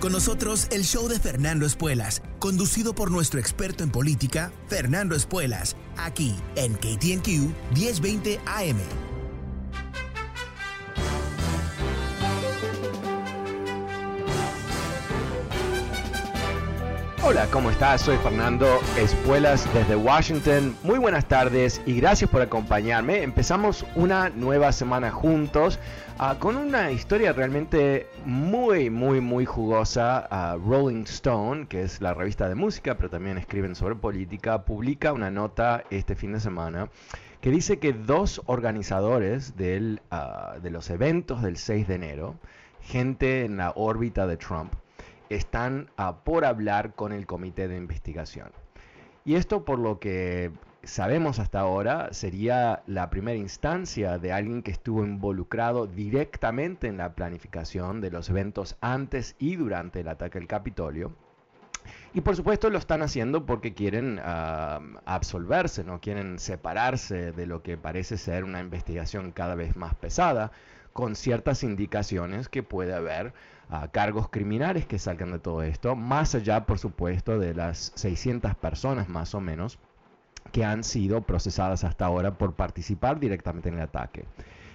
[0.00, 5.74] Con nosotros el show de Fernando Espuelas, conducido por nuestro experto en política, Fernando Espuelas,
[5.96, 9.07] aquí en KTNQ 1020 AM.
[17.28, 18.00] Hola, ¿cómo estás?
[18.00, 20.74] Soy Fernando Espuelas desde Washington.
[20.82, 23.22] Muy buenas tardes y gracias por acompañarme.
[23.22, 25.78] Empezamos una nueva semana juntos
[26.18, 30.26] uh, con una historia realmente muy, muy, muy jugosa.
[30.30, 35.12] Uh, Rolling Stone, que es la revista de música, pero también escriben sobre política, publica
[35.12, 36.88] una nota este fin de semana
[37.42, 42.36] que dice que dos organizadores del, uh, de los eventos del 6 de enero,
[42.80, 44.72] gente en la órbita de Trump,
[45.30, 48.50] están uh, por hablar con el comité de investigación.
[49.24, 50.50] Y esto por lo que
[50.82, 57.14] sabemos hasta ahora sería la primera instancia de alguien que estuvo involucrado directamente en la
[57.14, 61.12] planificación de los eventos antes y durante el ataque al Capitolio.
[62.14, 67.76] Y por supuesto lo están haciendo porque quieren absolverse, no quieren separarse de lo que
[67.76, 70.52] parece ser una investigación cada vez más pesada,
[70.92, 73.32] con ciertas indicaciones que puede haber
[73.70, 78.54] uh, cargos criminales que salgan de todo esto, más allá, por supuesto, de las 600
[78.56, 79.78] personas más o menos
[80.52, 84.24] que han sido procesadas hasta ahora por participar directamente en el ataque.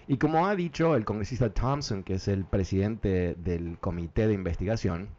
[0.08, 5.10] Y como ha dicho el congresista Thompson, que es el presidente del comité de investigación,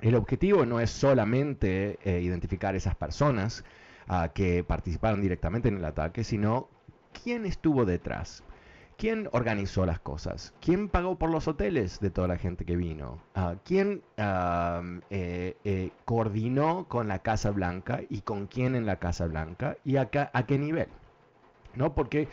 [0.00, 3.64] el objetivo no es solamente eh, identificar esas personas
[4.08, 6.68] uh, que participaron directamente en el ataque, sino
[7.22, 8.44] quién estuvo detrás.
[8.98, 10.54] ¿Quién organizó las cosas?
[10.60, 13.20] ¿Quién pagó por los hoteles de toda la gente que vino?
[13.36, 19.26] Uh, ¿Quién eh, eh, coordinó con la Casa Blanca y con quién en la Casa
[19.26, 20.88] Blanca y a, a qué nivel?
[21.74, 21.94] ¿No?
[21.94, 22.28] Porque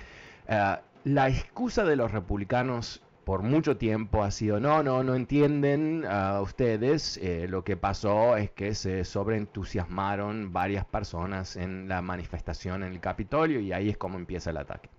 [0.48, 6.06] uh, la excusa de los republicanos por mucho tiempo ha sido, no, no, no entienden
[6.42, 12.94] ustedes, eh, lo que pasó es que se sobreentusiasmaron varias personas en la manifestación en
[12.94, 14.90] el Capitolio y ahí es como empieza el ataque.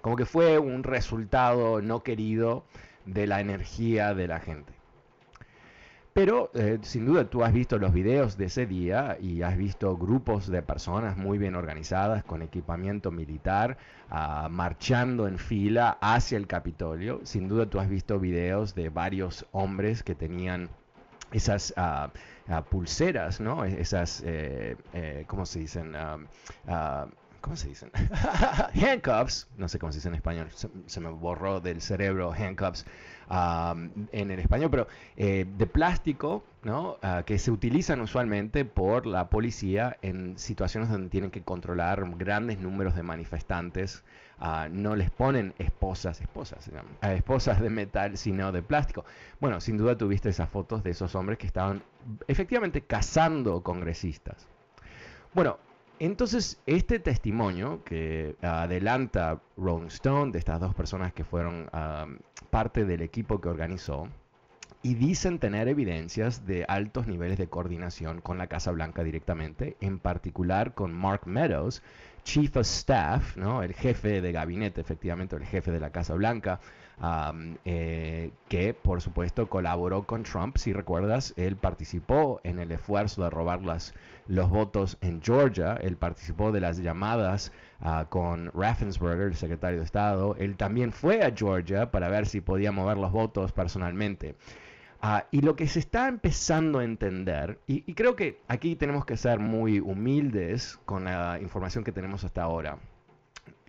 [0.00, 2.64] Como que fue un resultado no querido
[3.06, 4.72] de la energía de la gente.
[6.12, 9.96] Pero eh, sin duda tú has visto los videos de ese día y has visto
[9.96, 13.78] grupos de personas muy bien organizadas con equipamiento militar
[14.10, 17.20] uh, marchando en fila hacia el Capitolio.
[17.22, 20.68] Sin duda tú has visto videos de varios hombres que tenían
[21.32, 22.08] esas uh,
[22.52, 23.64] uh, pulseras, ¿no?
[23.64, 25.94] Esas, eh, eh, ¿cómo se dicen?
[27.40, 27.90] ¿Cómo se dicen?
[28.74, 30.48] handcuffs, no sé cómo se dice en español,
[30.86, 32.84] se, me borró del cerebro handcuffs
[33.30, 36.96] en el español, pero eh, de plástico, ¿no?
[37.02, 42.58] Uh, que se utilizan usualmente por la policía en situaciones donde tienen que controlar grandes
[42.58, 44.02] números de manifestantes.
[44.40, 49.04] Uh, no les ponen esposas, esposas, uh, esposas de metal, sino de plástico.
[49.38, 51.82] Bueno, sin duda tuviste esas fotos de esos hombres que estaban
[52.26, 54.48] efectivamente cazando congresistas.
[55.34, 55.58] Bueno,
[56.00, 61.70] entonces, este testimonio que adelanta Rolling Stone de estas dos personas que fueron
[62.48, 64.08] parte del equipo que organizó
[64.82, 69.98] y dicen tener evidencias de altos niveles de coordinación con la Casa Blanca directamente, en
[69.98, 71.82] particular con Mark Meadows,
[72.24, 73.62] Chief of Staff, ¿no?
[73.62, 76.60] el jefe de gabinete, efectivamente, el jefe de la Casa Blanca,
[77.64, 80.56] eh, que por supuesto colaboró con Trump.
[80.58, 83.94] Si recuerdas, él participó en el esfuerzo de robar las,
[84.26, 89.84] los votos en Georgia, él participó de las llamadas uh, con Raffensperger, el secretario de
[89.84, 94.34] Estado, él también fue a Georgia para ver si podía mover los votos personalmente.
[95.02, 99.06] Uh, y lo que se está empezando a entender, y, y, creo que aquí tenemos
[99.06, 102.76] que ser muy humildes con la información que tenemos hasta ahora,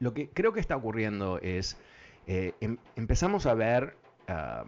[0.01, 1.77] lo que creo que está ocurriendo es,
[2.27, 3.95] eh, em, empezamos a ver
[4.29, 4.67] uh,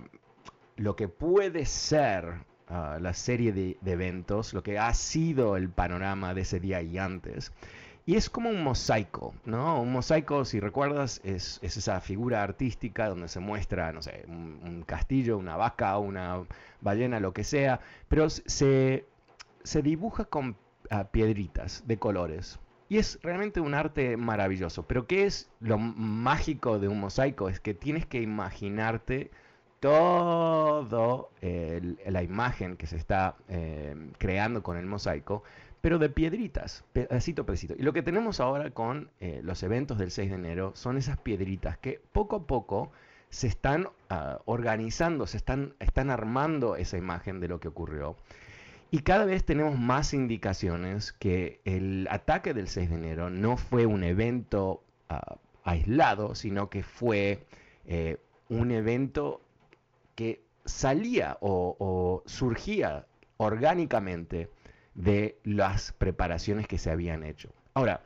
[0.77, 2.33] lo que puede ser
[2.67, 6.97] ah, la serie de, eventos, lo que ha sido el panorama de ese día y
[6.97, 7.51] antes.
[8.05, 9.81] Y es como un mosaico, ¿no?
[9.81, 15.37] Un mosaico, si recuerdas, es, esa figura artística donde se muestra, no sé, un, castillo,
[15.37, 16.43] una vaca, una
[16.81, 17.79] ballena, lo que sea,
[18.09, 19.05] pero se,
[19.63, 20.57] se dibuja con
[20.89, 22.59] ah, piedritas de colores.
[22.93, 24.83] Y es realmente un arte maravilloso.
[24.83, 27.49] Pero ¿qué es lo mágico de un mosaico?
[27.49, 29.31] Es que tienes que imaginarte
[29.79, 35.41] todo la imagen que se está eh, creando con el mosaico,
[35.81, 37.73] pero de piedritas, pedacito a pedacito.
[37.75, 41.17] Y lo que tenemos ahora con eh, los eventos del 6 de enero son esas
[41.17, 42.91] piedritas que poco a poco
[43.31, 48.17] se están ah, organizando, se están, están armando esa imagen de lo que ocurrió.
[48.93, 53.87] Y cada vez tenemos más indicaciones que el ataque del 6 de enero no fue
[53.87, 57.43] un evento ah, aislado, sino que fue
[57.87, 58.19] eh,
[58.49, 59.41] un evento
[60.13, 63.07] que salía o, surgía
[63.37, 64.51] orgánicamente
[64.93, 67.49] de las preparaciones que se habían hecho.
[67.73, 68.05] Ahora,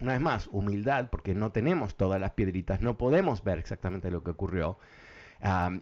[0.00, 4.24] una vez más, humildad, porque no tenemos todas las piedritas, no podemos ver exactamente lo
[4.24, 4.76] que ocurrió,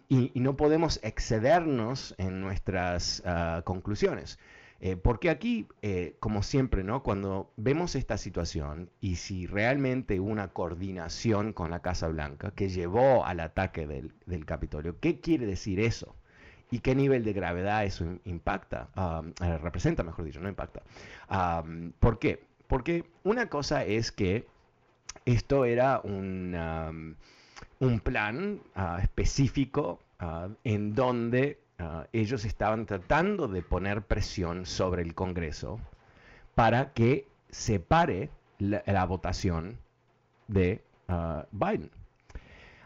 [0.09, 4.39] y, no podemos excedernos en nuestras ah, conclusiones.
[4.81, 7.01] Eh, porque aquí, eh, como siempre, ¿no?
[7.01, 12.69] cuando vemos esta situación y si realmente hubo una coordinación con la Casa Blanca que
[12.69, 16.15] llevó al ataque del, del Capitolio, ¿qué quiere decir eso?
[16.71, 18.89] ¿Y qué nivel de gravedad eso impacta?
[19.41, 20.81] Eh, representa, mejor dicho, no impacta.
[21.99, 22.43] ¿Por qué?
[22.67, 24.45] Porque una cosa es que
[25.25, 27.15] esto era un,
[27.79, 35.01] un plan ah, específico ah, en donde Ah, ellos estaban tratando de poner presión sobre
[35.01, 35.79] el Congreso
[36.55, 38.29] para que se pare
[38.59, 39.77] la, votación
[40.47, 40.81] de
[41.51, 41.91] Biden.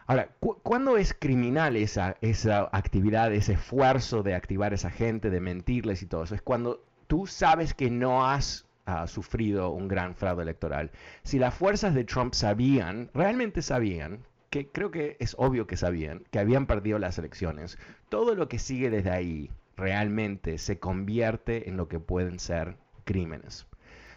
[0.08, 5.40] Ahora, ¿cuándo es criminal esa, esa actividad, ese esfuerzo de activar a esa gente, de
[5.40, 6.34] mentirles y todo eso?
[6.34, 8.66] Es cuando tú sabes que no has
[9.06, 10.90] sufrido un gran fraude electoral.
[11.22, 16.24] Si las fuerzas de Trump sabían, realmente sabían que creo que es obvio que sabían
[16.30, 17.78] que habían perdido las elecciones.
[18.08, 23.66] Todo lo que sigue desde ahí realmente se convierte en lo que pueden ser crímenes.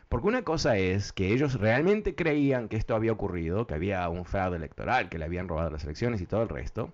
[0.09, 4.25] Porque una cosa es que ellos realmente creían que esto había ocurrido, que había un
[4.25, 6.93] fraude electoral, que le habían robado las elecciones y todo el resto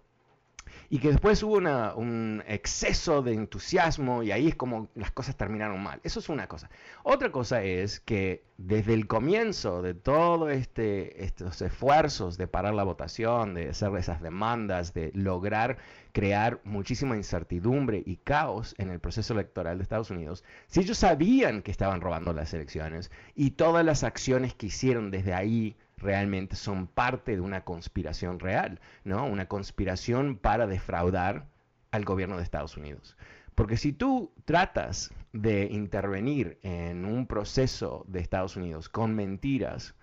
[0.90, 5.82] y que después hubo un exceso de entusiasmo y ahí es como las cosas terminaron
[5.82, 6.00] mal.
[6.04, 6.70] Eso es una cosa.
[7.04, 12.84] Otra cosa es que desde el comienzo de todos este, estos esfuerzos de parar la
[12.84, 15.78] votación, de hacer esas demandas, de lograr
[16.12, 21.62] crear muchísima incertidumbre y caos en el proceso electoral de Estados Unidos, si ellos sabían
[21.62, 26.88] que estaban robando las elecciones y todas las acciones que hicieron desde ahí realmente son
[26.88, 29.26] parte de una conspiración real, ¿no?
[29.26, 31.48] Una conspiración para defraudar
[31.92, 33.18] al gobierno de Estados Unidos.
[33.56, 39.96] Porque si tú tratas de intervenir en un proceso de Estados Unidos con mentiras,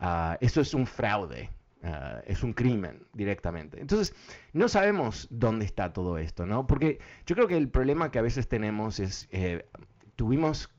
[0.00, 1.50] ah, eso es un fraude,
[1.84, 3.80] ah, es un crimen directamente.
[3.80, 4.14] Entonces,
[4.52, 6.66] no sabemos dónde está todo esto, ¿no?
[6.66, 9.66] Porque yo creo que el problema que a veces tenemos es, eh,
[10.16, 10.70] tuvimos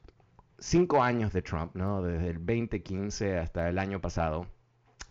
[0.59, 2.01] cinco años de Trump, ¿no?
[2.01, 4.47] Desde el 2015 hasta el año pasado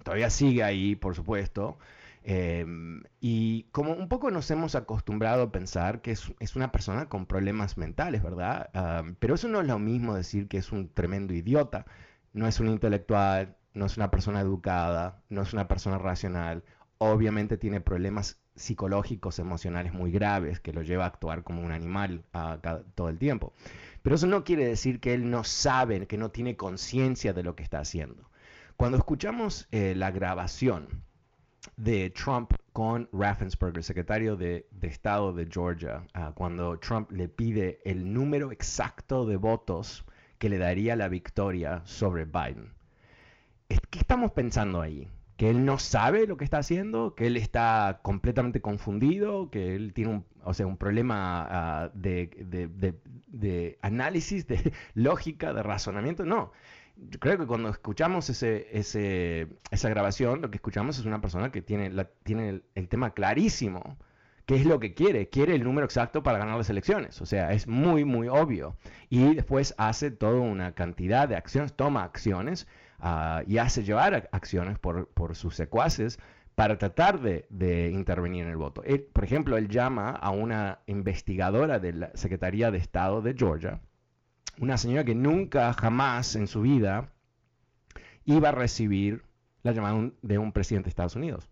[0.07, 1.79] todavía sigue ahí, por supuesto.
[2.23, 7.27] Em, y como un poco nos hemos acostumbrado a pensar que es, una persona con
[7.27, 8.71] problemas mentales, ¿verdad?
[9.19, 11.87] pero eso no es lo mismo decir que es un tremendo idiota.
[12.33, 16.63] No es un intelectual, no es una persona educada, no es una persona racional.
[16.99, 22.23] Obviamente tiene problemas psicológicos, emocionales muy graves que lo lleva a actuar como un animal
[22.95, 23.53] todo el tiempo.
[24.03, 27.57] Pero eso no quiere decir que él no sabe, que no tiene conciencia de lo
[27.57, 28.31] que está haciendo.
[28.77, 31.03] Cuando escuchamos eh, la grabación
[31.79, 38.13] de Trump con Raffensperger, secretario de, Estado de Georgia, ah, cuando Trump le pide el
[38.13, 40.05] número exacto de votos
[40.39, 42.75] que le daría la victoria sobre Biden.
[43.69, 45.09] ¿Qué estamos pensando ahí?
[45.39, 47.15] ¿Que él no sabe lo que está haciendo?
[47.15, 49.51] ¿Que él está completamente confundido?
[49.51, 56.27] ¿Que él tiene un, o sea, un problema ah, de, análisis, de lógica, de razonamiento?
[56.27, 56.53] No
[56.97, 61.63] yo creo que cuando escuchamos ese, esa grabación, lo que escuchamos es una persona que
[61.63, 63.99] tiene, la, tiene el, tema clarísimo.
[64.47, 65.29] ¿Qué es lo que quiere?
[65.29, 67.21] Quiere el número exacto para ganar las elecciones.
[67.21, 68.77] O sea, es muy, muy obvio.
[69.11, 72.67] Y después hace toda una cantidad de acciones, toma acciones
[73.01, 76.19] ah, y hace llevar acciones por, sus secuaces
[76.55, 78.83] para tratar de, intervenir en el voto.
[79.13, 83.81] por ejemplo, él llama a una investigadora de la Secretaría de Estado de Georgia,
[84.61, 87.13] una señora que nunca, jamás en su vida
[88.25, 89.23] iba a recibir
[89.63, 91.49] la llamada de un presidente de Estados Unidos.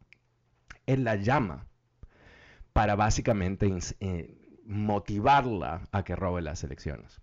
[0.87, 1.67] Él la llama
[2.73, 7.21] para básicamente eh, motivarla a que robe las elecciones.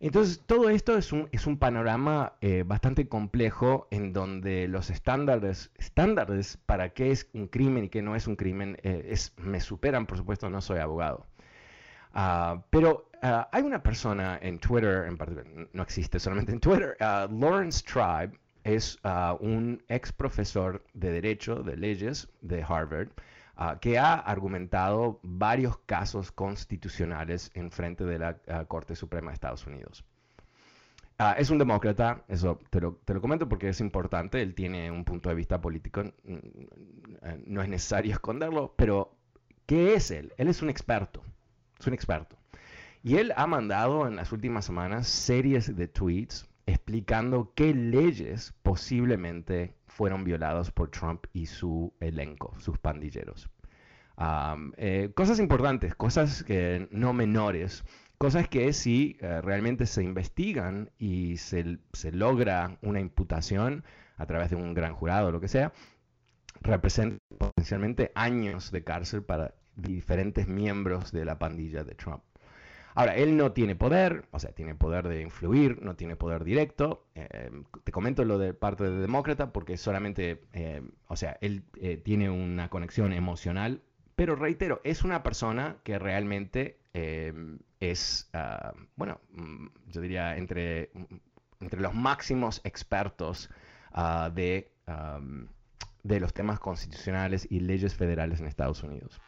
[0.00, 5.72] Entonces, todo esto es un, es un panorama eh, bastante complejo en donde los estándares,
[5.76, 9.60] estándares para qué es un crimen y qué no es un crimen eh, es, me
[9.60, 11.26] superan, por supuesto, no soy abogado.
[12.20, 16.96] Ah, pero ah, hay una persona en Twitter, en particular, no existe solamente en Twitter,
[16.98, 18.98] ah, Lawrence Tribe es
[19.38, 23.10] un ex profesor de Derecho, de Leyes de Harvard,
[23.80, 28.34] que ha argumentado varios casos constitucionales en frente de la
[28.66, 30.04] Corte Suprema de Estados Unidos.
[31.38, 35.04] es un demócrata, eso te lo, te lo, comento porque es importante, él tiene un
[35.04, 36.02] punto de vista político,
[37.46, 39.16] no es necesario esconderlo, pero
[39.66, 40.34] ¿qué es él?
[40.36, 41.22] Él es un experto,
[41.78, 42.36] es un experto.
[43.02, 49.74] Y él ha mandado en las últimas semanas series de tweets explicando qué leyes posiblemente
[49.86, 53.48] fueron violados por Trump y su elenco, sus pandilleros.
[54.76, 57.84] Eh, cosas importantes, cosas que no menores,
[58.18, 61.78] cosas que si eh, realmente se investigan y se,
[62.12, 63.84] logra una imputación
[64.16, 65.72] a través de un gran jurado o lo que sea,
[66.60, 72.22] representan potencialmente años de cárcel para diferentes miembros de la pandilla de Trump.
[72.98, 77.06] Ahora, él no tiene poder, o sea, tiene poder de influir, no tiene poder directo.
[77.14, 77.48] Eh,
[77.84, 82.28] te comento lo de parte de demócrata porque solamente, eh, o sea, él eh, tiene
[82.28, 83.82] una conexión emocional,
[84.16, 86.80] pero reitero, es una persona que realmente
[87.78, 90.90] es, ah, bueno, mm, yo diría entre,
[91.60, 93.48] entre los máximos expertos
[93.92, 94.72] ah, de,
[96.08, 99.20] de los temas constitucionales y leyes federales en Estados Unidos.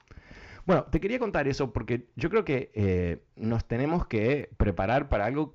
[0.66, 5.26] Bueno, te quería contar eso porque yo creo que eh, nos tenemos que preparar para
[5.26, 5.54] algo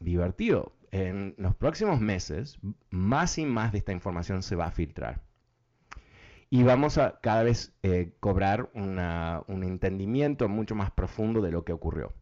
[0.00, 0.74] divertido.
[0.90, 2.58] En los próximos meses,
[2.90, 5.22] más y más de esta información se va a filtrar.
[6.50, 11.74] Y vamos a cada vez eh, cobrar un entendimiento mucho más profundo de lo que
[11.74, 12.14] ocurrió.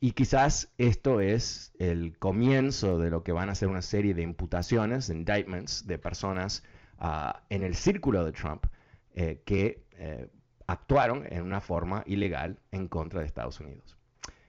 [0.00, 4.22] Y quizás esto es el comienzo de lo que van a ser una serie de
[4.22, 6.64] imputaciones, indictments de personas
[6.98, 8.66] ah, en el círculo de Trump
[9.14, 10.28] eh, que eh,
[10.66, 13.96] actuaron en una forma ilegal en contra de Estados Unidos.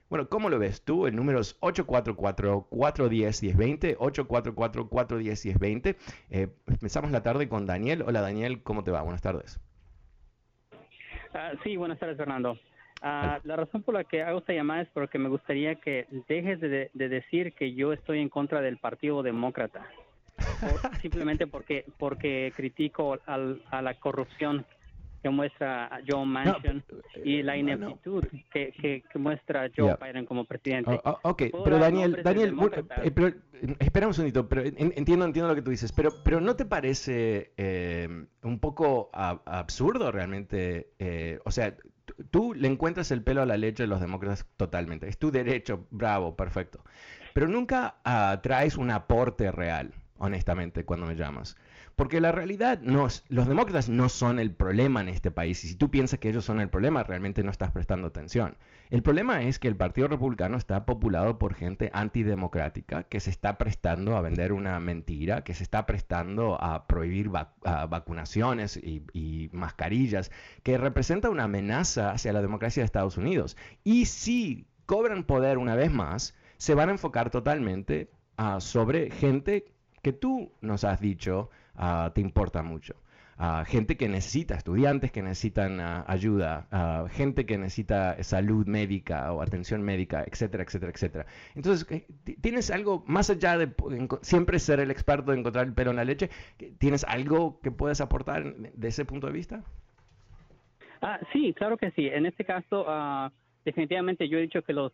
[0.08, 1.06] Bueno, ¿cómo lo ves tú?
[1.06, 5.96] El número es 844-410-1020, 844-410-1020.
[6.30, 8.02] Eh, empezamos la tarde con Daniel.
[8.02, 9.00] Hola Daniel, ¿cómo te va?
[9.02, 9.58] Buenas tardes.
[11.34, 12.58] Ah, sí, buenas tardes Fernando.
[13.02, 16.60] Ah, la razón por la que hago esta llamada es porque me gustaría que dejes
[16.60, 19.84] de decir que yo estoy en contra del Partido Demócrata
[21.00, 24.64] simplemente porque porque critico a la corrupción
[25.22, 26.82] que muestra Joe Manchin
[27.24, 30.90] y la ineptitud que, que, muestra Joe Biden como presidente.
[31.04, 32.56] Oh, oh, ok, pero Daniel, Daniel,
[33.04, 33.32] eh, pero,
[33.78, 37.52] espera un segundito, pero entiendo, entiendo lo que tú dices, pero, pero ¿no te parece
[37.56, 38.08] eh,
[38.42, 40.88] un poco absurdo realmente?
[40.98, 41.76] Eh, o sea,
[42.30, 45.86] tú le encuentras el pelo a la leche de los demócratas totalmente, es tu derecho,
[45.90, 46.84] bravo, perfecto,
[47.34, 49.92] pero nunca ah, traes un aporte real
[50.22, 51.56] honestamente, cuando me llamas.
[51.96, 55.62] Porque la realidad, no los demócratas no son el problema en este país.
[55.64, 58.56] Y si tú piensas que ellos son el problema, realmente no estás prestando atención.
[58.90, 63.56] El problema es que el Partido Republicano está populado por gente antidemocrática que se está
[63.56, 70.30] prestando a vender una mentira, que se está prestando a prohibir vacunaciones y, mascarillas,
[70.62, 73.56] que representa una amenaza hacia la democracia de Estados Unidos.
[73.82, 79.72] Y si cobran poder una vez más, se van a enfocar totalmente uh, sobre gente
[80.02, 82.94] que tú nos has dicho ah, te importa mucho.
[83.38, 86.68] Uh, gente que necesita, estudiantes que necesitan ah, ayuda,
[87.10, 91.26] gente que necesita salud médica o atención médica, etcétera, etcétera, etcétera.
[91.56, 92.06] Entonces, eh,
[92.40, 93.72] ¿tienes algo más allá de
[94.20, 96.30] siempre ser el experto de encontrar el pelo en la leche?
[96.78, 99.64] ¿Tienes algo que puedes aportar de ese punto de vista?
[101.00, 102.06] Ah, sí, claro que sí.
[102.06, 102.86] En este caso,
[103.64, 104.92] definitivamente yo he dicho que los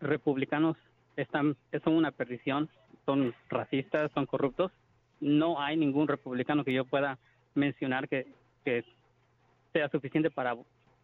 [0.00, 0.76] republicanos
[1.16, 2.68] están, son una perdición
[3.04, 4.72] son racistas, son corruptos.
[5.24, 7.18] No hay ningún republicano que yo pueda
[7.54, 8.26] mencionar que,
[9.72, 10.54] sea suficiente para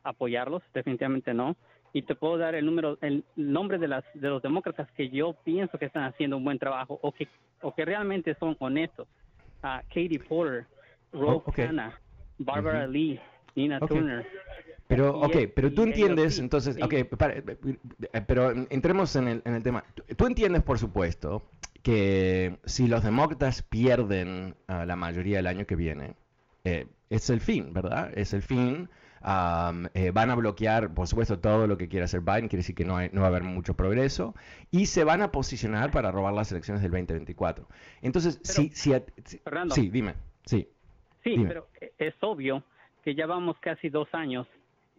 [0.04, 1.56] apoyarlos, definitivamente no.
[1.92, 5.34] Y te puedo dar el número, el nombre de las de los demócratas que yo
[5.42, 7.26] pienso que están haciendo un buen trabajo o que
[7.62, 9.08] o que realmente son honestos.
[9.64, 10.66] Uh, Katie Porter,
[11.12, 11.52] Rob oh,
[12.38, 13.18] Barbara Lee,
[13.54, 14.26] Nina Turner.
[14.86, 19.84] Pero, ok, pero tú entiendes, entonces, ok, eh, pero entremos en el, en el tema.
[20.16, 21.44] Tú entiendes, por supuesto,
[21.82, 26.14] que si los demócratas pierden uh, la mayoría del año que viene,
[26.64, 28.12] eh, es el fin, ¿verdad?
[28.14, 28.88] Es el fin.
[29.22, 32.84] Eh, van a bloquear, por supuesto, todo lo que quiera hacer Biden, quiere decir que
[32.84, 34.34] no, no va a haber mucho progreso,
[34.70, 37.66] y se van a posicionar para robar las elecciones del 2024.
[38.00, 38.94] Entonces, si, si,
[39.44, 40.68] Fernando, sí, dime, sí.
[41.22, 41.68] Sí, pero
[41.98, 42.64] es obvio
[43.04, 44.46] que ya vamos casi dos años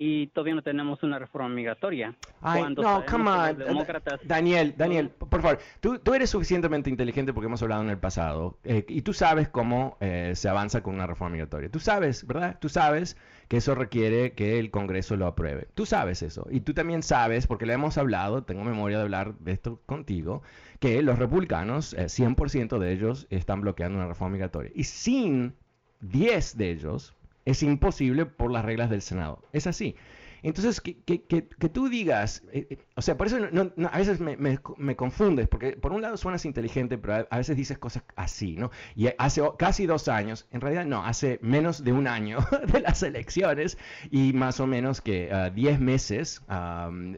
[0.04, 2.16] y todavía no tenemos una reforma migratoria.
[2.42, 3.86] Ay, no, come on.
[4.24, 8.58] Daniel, Daniel, por favor, tú, tú, eres suficientemente inteligente porque hemos hablado en el pasado
[8.64, 11.70] eh, y tú sabes cómo eh, se avanza con una reforma migratoria.
[11.70, 12.58] Tú sabes, ¿verdad?
[12.60, 13.16] Tú sabes
[13.48, 15.68] que eso requiere que el Congreso lo apruebe.
[15.76, 16.48] Tú sabes eso.
[16.50, 20.42] Y tú también sabes, porque le hemos hablado, tengo memoria de hablar de esto contigo,
[20.80, 24.72] que los republicanos, 100% eh, de ellos están bloqueando una reforma migratoria.
[24.74, 25.54] Y sin
[26.00, 27.14] 10 de ellos,
[27.46, 29.44] es imposible por las reglas del Senado.
[29.54, 29.96] Es así.
[30.44, 34.36] Entonces, que, que, que, tú digas, eh, eh, o sea, por eso a veces me,
[34.38, 38.72] me, confundes, porque por un lado suenas inteligente, pero a, veces dices cosas así, ¿no?
[38.96, 42.40] Y hace casi dos años, en realidad no, hace menos de un año
[42.74, 43.78] de las elecciones
[44.10, 46.42] y más o menos que 10 uh, meses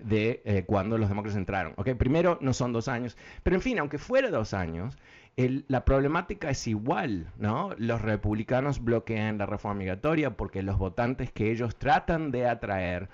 [0.04, 1.74] de eh, cuando los demócratas entraron.
[1.78, 1.92] ¿ok?
[1.92, 4.98] Primero no son dos años, pero en fin, aunque fuera dos años,
[5.36, 7.72] la problemática es igual, ¿no?
[7.78, 13.10] Los republicanos bloquean la reforma migratoria porque los votantes que ellos tratan de atraer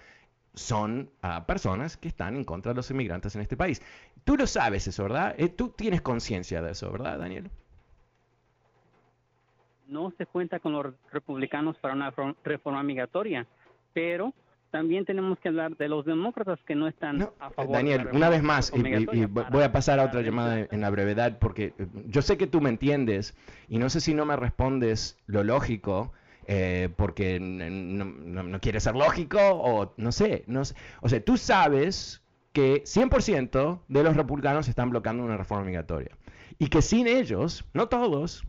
[0.54, 1.10] son
[1.48, 3.82] personas que están en contra de los inmigrantes en este país.
[4.26, 5.34] Tú lo sabes eso, ¿verdad?
[5.38, 7.50] Eh, tú tienes conciencia de eso, ¿verdad, Daniel?
[9.88, 13.48] No se cuenta con los republicanos para una reforma migratoria,
[13.94, 14.34] pero
[14.72, 17.76] también tenemos que hablar de los demócratas que no están a favor.
[17.76, 21.74] Daniel, una vez más, y, voy a pasar a otra llamada en la brevedad, porque
[21.78, 23.36] eh, yo sé que tú me entiendes
[23.68, 26.14] y no sé si no me respondes lo lógico.
[26.52, 30.74] Eh, porque no, quieres ser lógico o no sé, no sé.
[31.02, 32.24] O sea, tú sabes
[32.54, 36.10] que 100% de los republicanos están bloqueando una reforma migratoria.
[36.58, 38.48] Y que sin ellos, no todos,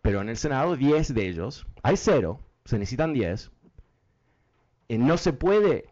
[0.00, 3.50] pero en el Senado 10 de ellos, hay cero, se necesitan 10,
[4.88, 5.90] eh, no se puede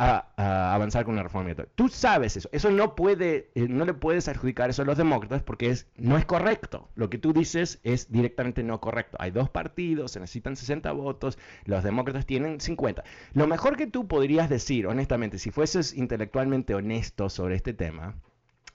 [0.00, 1.72] avanzar con una reforma migratoria.
[1.74, 2.48] Tú sabes eso.
[2.52, 6.24] Eso no puede, eh, no le puedes adjudicar eso a los demócratas porque no es
[6.24, 6.88] correcto.
[6.94, 9.18] Lo que tú dices es directamente no correcto.
[9.20, 13.04] Hay dos partidos, se necesitan 60 votos, los demócratas tienen 50.
[13.34, 18.14] Lo mejor que tú podrías decir, honestamente, si fueses intelectualmente honesto sobre este tema,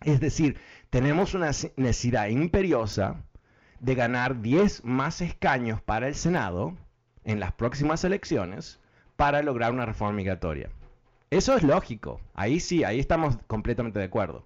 [0.03, 0.59] es decir,
[0.91, 3.23] tenemos una necesidad imperiosa
[3.79, 6.77] de ganar 10 más escaños para el Senado
[7.23, 8.79] en las próximas elecciones
[9.15, 10.69] para lograr una reforma migratoria.
[11.29, 12.21] Eso es lógico.
[12.33, 14.45] Ahí sí, ahí estamos completamente de acuerdo.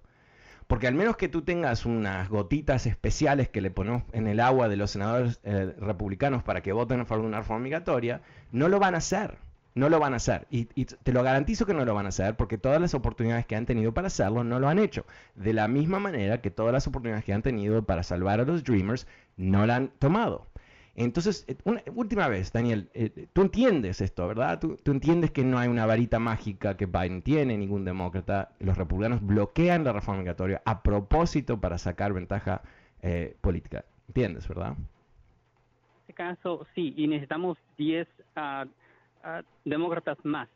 [0.66, 4.68] Porque al menos que tú tengas unas gotitas especiales que le ponemos en el agua
[4.68, 8.68] de los senadores eh, republicanos para que voten a favor de una reforma migratoria, no
[8.68, 9.38] lo van a hacer.
[9.74, 10.46] No lo van a hacer.
[10.50, 13.46] Y, y, te lo garantizo que no lo van a hacer porque todas las oportunidades
[13.46, 15.06] que han tenido para hacerlo no lo han hecho.
[15.34, 18.64] De la misma manera que todas las oportunidades que han tenido para salvar a los
[18.64, 19.06] Dreamers
[19.36, 20.49] no la han tomado.
[20.96, 24.58] Entonces, eh, una, última vez, Daniel, eh, tú entiendes esto, ¿verdad?
[24.58, 28.52] Tú, entiendes que no hay una varita mágica que Biden tiene, ningún demócrata.
[28.58, 32.62] Los republicanos bloquean la reforma migratoria a propósito para sacar ventaja
[33.02, 33.84] eh, política.
[34.08, 34.72] ¿Entiendes, verdad?
[34.72, 34.86] En
[36.00, 38.66] este caso, sí, y necesitamos 10 ah,
[39.22, 40.48] ah, demócratas más.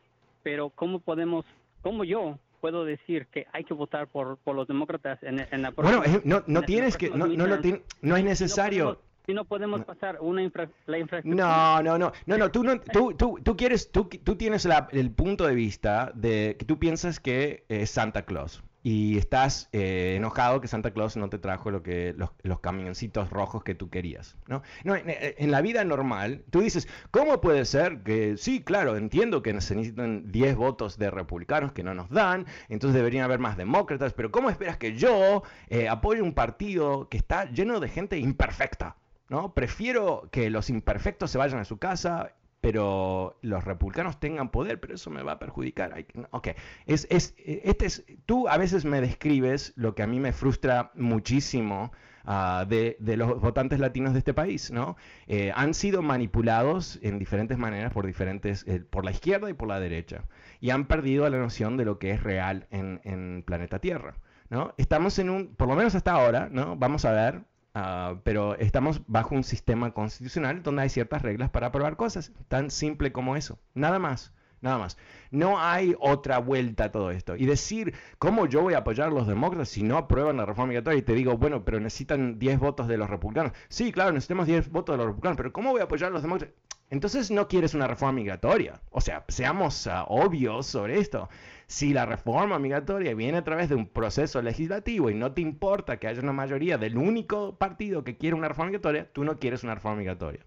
[0.42, 1.47] Pero, ¿cómo podemos,
[1.81, 6.01] cómo yo puedo decir que hay que votar por, por los demócratas en, la próxima...
[6.01, 7.59] Bueno, no, no tienes que, no, no, lo
[8.03, 10.43] no es necesario si no podemos pasar una
[10.87, 11.47] la infraestructura.
[11.47, 15.11] No, no, no, no, no, tú, no, tú, tú, tú quieres, tú, tú tienes el
[15.11, 20.61] punto de vista de que tú piensas que es Santa Claus y estás eh, enojado
[20.61, 24.37] que Santa Claus no te trajo lo que los, los camioncitos rojos que tú querías,
[24.47, 24.63] ¿no?
[24.85, 29.59] No, en, la vida normal, tú dices, ¿cómo puede ser que, sí, claro, entiendo que
[29.63, 34.13] se necesitan 10 votos de republicanos que no nos dan, entonces deberían haber más demócratas,
[34.13, 38.97] pero ¿cómo esperas que yo eh, apoye un partido que está lleno de gente imperfecta?
[39.29, 39.55] ¿No?
[39.55, 42.35] Prefiero que los imperfectos se vayan a su casa,
[42.65, 46.07] pero los republicanos tengan poder, pero eso me va a perjudicar.
[46.31, 46.49] Ok,
[46.87, 50.91] es, es, este es, tú a veces me describes lo que a mí me frustra
[50.95, 51.93] muchísimo
[52.25, 54.97] ah, de, los votantes latinos de este país, ¿no?
[55.27, 59.69] Eh, han sido manipulados en diferentes maneras por diferentes, eh, por la izquierda y por
[59.69, 60.25] la derecha,
[60.59, 64.17] y han perdido la noción de lo que es real en, en planeta Tierra.
[64.49, 64.73] ¿no?
[64.79, 66.77] Estamos en un, por lo menos hasta ahora, ¿no?
[66.77, 67.43] Vamos a ver,
[67.75, 72.33] Ah, pero estamos bajo un sistema constitucional donde hay ciertas reglas para aprobar cosas.
[72.49, 73.59] Tan simple como eso.
[73.75, 74.33] Nada más.
[74.61, 74.97] Nada más.
[75.31, 77.37] No hay otra vuelta a todo esto.
[77.37, 80.69] Y decir, ¿cómo yo voy a apoyar a los demócratas si no aprueban la reforma
[80.69, 81.01] migratoria?
[81.01, 83.53] Y te digo, bueno, pero necesitan 10 votos de los republicanos.
[83.69, 86.23] Sí, claro, necesitamos 10 votos de los republicanos, pero ¿cómo voy a apoyar a los
[86.23, 86.55] demócratas?
[86.94, 88.80] Entonces no quieres una reforma migratoria.
[88.90, 91.28] O sea, seamos ah, obvios sobre esto.
[91.66, 95.96] Si la reforma migratoria viene a través de un proceso legislativo y no te importa
[95.96, 99.64] que haya una mayoría del único partido que quiere una reforma migratoria, tú no quieres
[99.64, 100.46] una reforma migratoria.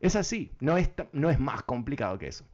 [0.00, 0.90] Es así, no es,
[1.38, 2.44] más complicado que eso.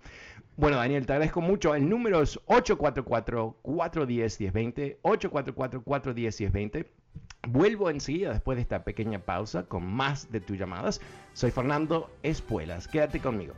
[0.58, 1.74] Bueno, Daniel, te agradezco mucho.
[1.74, 6.84] El número es 844-410-1020, 844-410-1020.
[7.46, 11.00] Vuelvo enseguida después de esta pequeña pausa con más de tus llamadas.
[11.32, 12.88] Soy Fernando Espuelas.
[12.88, 13.54] Quédate conmigo.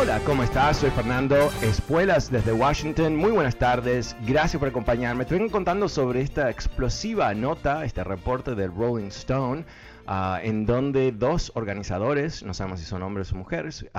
[0.00, 0.76] Hola, ¿cómo estás?
[0.76, 3.16] Soy Fernando Espuelas desde Washington.
[3.16, 5.24] Muy buenas tardes, gracias por acompañarme.
[5.24, 9.64] Te vengo contando sobre esta explosiva nota, este reporte del Rolling Stone
[10.08, 13.90] ah, en donde dos organizadores, no sabemos si son hombres o mujeres, eh,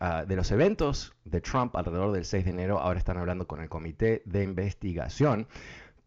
[0.00, 3.60] ah, de los eventos de Trump alrededor del 6 de enero, ahora están hablando con
[3.60, 5.48] el comité de investigación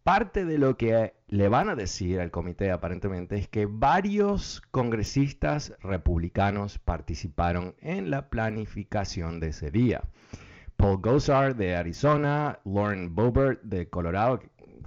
[0.04, 5.74] parte de lo que le van a decir al comité aparentemente es que varios congresistas
[5.82, 10.02] republicanos participaron en la planificación de ese día.
[10.78, 14.40] Paul Gosar de Arizona, Lauren Boebert de Colorado,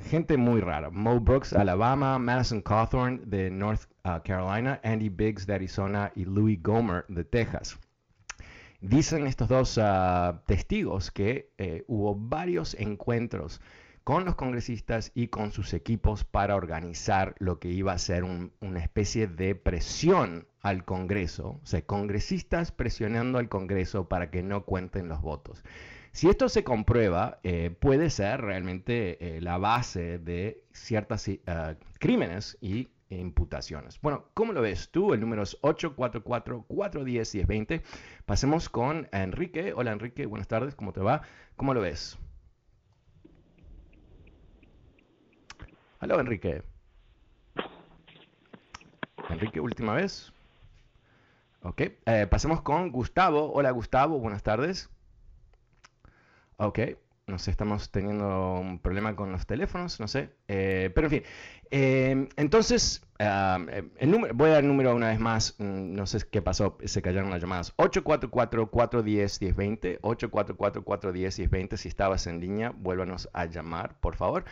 [0.03, 0.91] gente muy rara.
[0.91, 6.63] Mo Brooks, Alabama, Madison Cawthorn de North uh, Carolina, Andy Biggs de Arizona y Louis
[6.63, 7.79] Gomer de Texas.
[8.81, 13.61] Dicen estos dos uh, testigos que eh, hubo varios encuentros
[14.05, 18.81] con los congresistas y con sus equipos para organizar lo que iba a ser una
[18.81, 25.09] especie de presión al Congreso, o sea, congresistas presionando al Congreso para que no cuenten
[25.09, 25.63] los votos.
[26.13, 31.41] Si esto se comprueba, eh, puede ser realmente eh, la base de ciertos eh,
[31.99, 33.99] crímenes y imputaciones.
[34.03, 35.15] Bueno, ¿cómo lo ves tú?
[35.15, 37.83] El número es 844-410-1020.
[38.27, 39.73] Pasemos con Enrique.
[39.75, 41.23] Hola Enrique, buenas tardes, ¿cómo te va?
[41.57, 42.19] ¿Cómo lo ves?
[46.01, 46.63] Hola, Enrique.
[49.31, 50.31] Enrique, última vez.
[51.63, 51.81] Ok,
[52.29, 53.51] pasemos con Gustavo.
[53.53, 54.91] Hola, Gustavo, buenas tardes.
[56.63, 56.79] Ok,
[57.27, 60.31] no sé, estamos teniendo un problema con los teléfonos, no sé.
[60.47, 61.23] Eh, pero en fin,
[61.73, 63.59] eh, entonces, ah,
[63.99, 66.79] el número, voy a dar el número una vez más, mm, no sé qué pasó,
[66.85, 67.77] se cayeron las llamadas.
[67.79, 74.45] 844-410-1020, 844-410-1020, si estabas en línea, vuélvanos a llamar, por favor.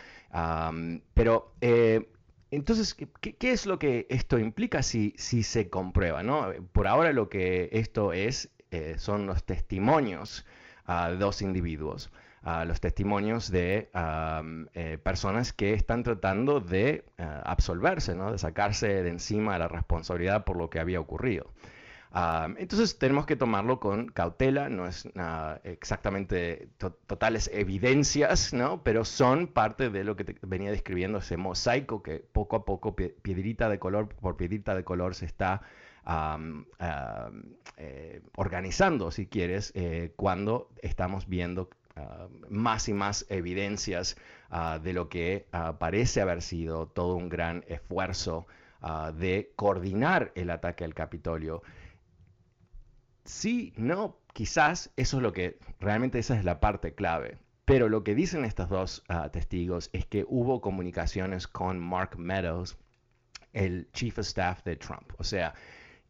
[1.13, 1.53] pero...
[1.61, 2.09] Eh,
[2.53, 6.21] entonces, ¿qué, es lo que esto implica si, si se comprueba?
[6.21, 6.51] ¿no?
[6.73, 8.51] Por ahora lo que esto es
[8.97, 10.45] son los testimonios
[10.91, 12.11] a dos individuos
[12.65, 13.89] los testimonios de
[14.73, 18.31] eh, personas que están tratando de eh, absolverse, ¿no?
[18.31, 21.51] de sacarse de encima la responsabilidad por lo que había ocurrido.
[22.57, 25.07] entonces tenemos que tomarlo con cautela, no es
[25.63, 26.69] exactamente
[27.07, 28.83] totales evidencias, ¿no?
[28.83, 32.95] pero son parte de lo que te venía describiendo ese mosaico que poco a poco,
[32.95, 35.61] piedrita de color por piedrita de color, se está
[37.77, 39.73] eh, organizando, si quieres,
[40.15, 44.15] cuando estamos viendo Ah, más y más evidencias
[44.49, 48.47] ah, de lo que ah, parece haber sido todo un gran esfuerzo
[49.13, 51.61] de coordinar el ataque al Capitolio.
[53.25, 57.37] Sí, no, quizás eso es lo que, realmente esa es la parte clave.
[57.65, 62.75] Pero lo que dicen estos dos testigos es que hubo comunicaciones con Mark Meadows,
[63.53, 65.13] el chief of staff de Trump.
[65.19, 65.53] O sea,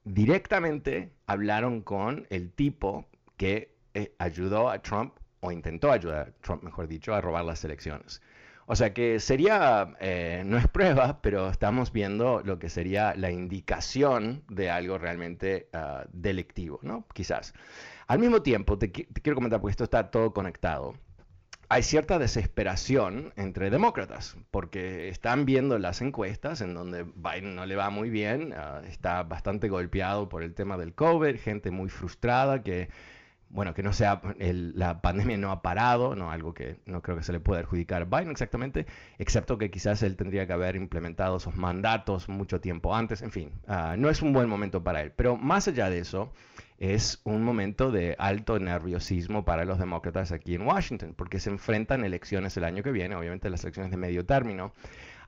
[0.04, 3.06] directamente hablaron con el tipo
[3.38, 8.22] que eh, ayudó a Trump o intentó ayudar, Trump mejor dicho, a robar las elecciones.
[8.68, 13.32] O sea que sería, eh, no es prueba, pero estamos viendo lo que sería la
[13.32, 17.06] indicación de algo realmente uh, delictivo, ¿no?
[17.14, 17.54] Quizás.
[18.08, 20.96] Al mismo tiempo, te, quiero comentar, porque esto está todo conectado,
[21.72, 27.78] hay cierta desesperación entre demócratas, porque están viendo las encuestas en donde Biden no le
[27.78, 32.62] va muy bien, uh, está bastante golpeado por el tema del COVID, gente muy frustrada
[32.62, 32.90] que
[33.54, 37.24] bueno, que no sea, la pandemia no ha parado, no algo que no creo que
[37.24, 38.86] se le pueda adjudicar a Biden exactamente,
[39.18, 43.52] excepto que quizás él tendría que haber implementado esos mandatos mucho tiempo antes, en fin,
[43.68, 45.12] ah, no es un buen momento para él.
[45.16, 46.32] Pero más allá de eso,
[46.78, 52.06] es un momento de alto nerviosismo para los demócratas aquí en Washington, porque se enfrentan
[52.06, 54.74] elecciones el año que viene, obviamente las elecciones de medio término,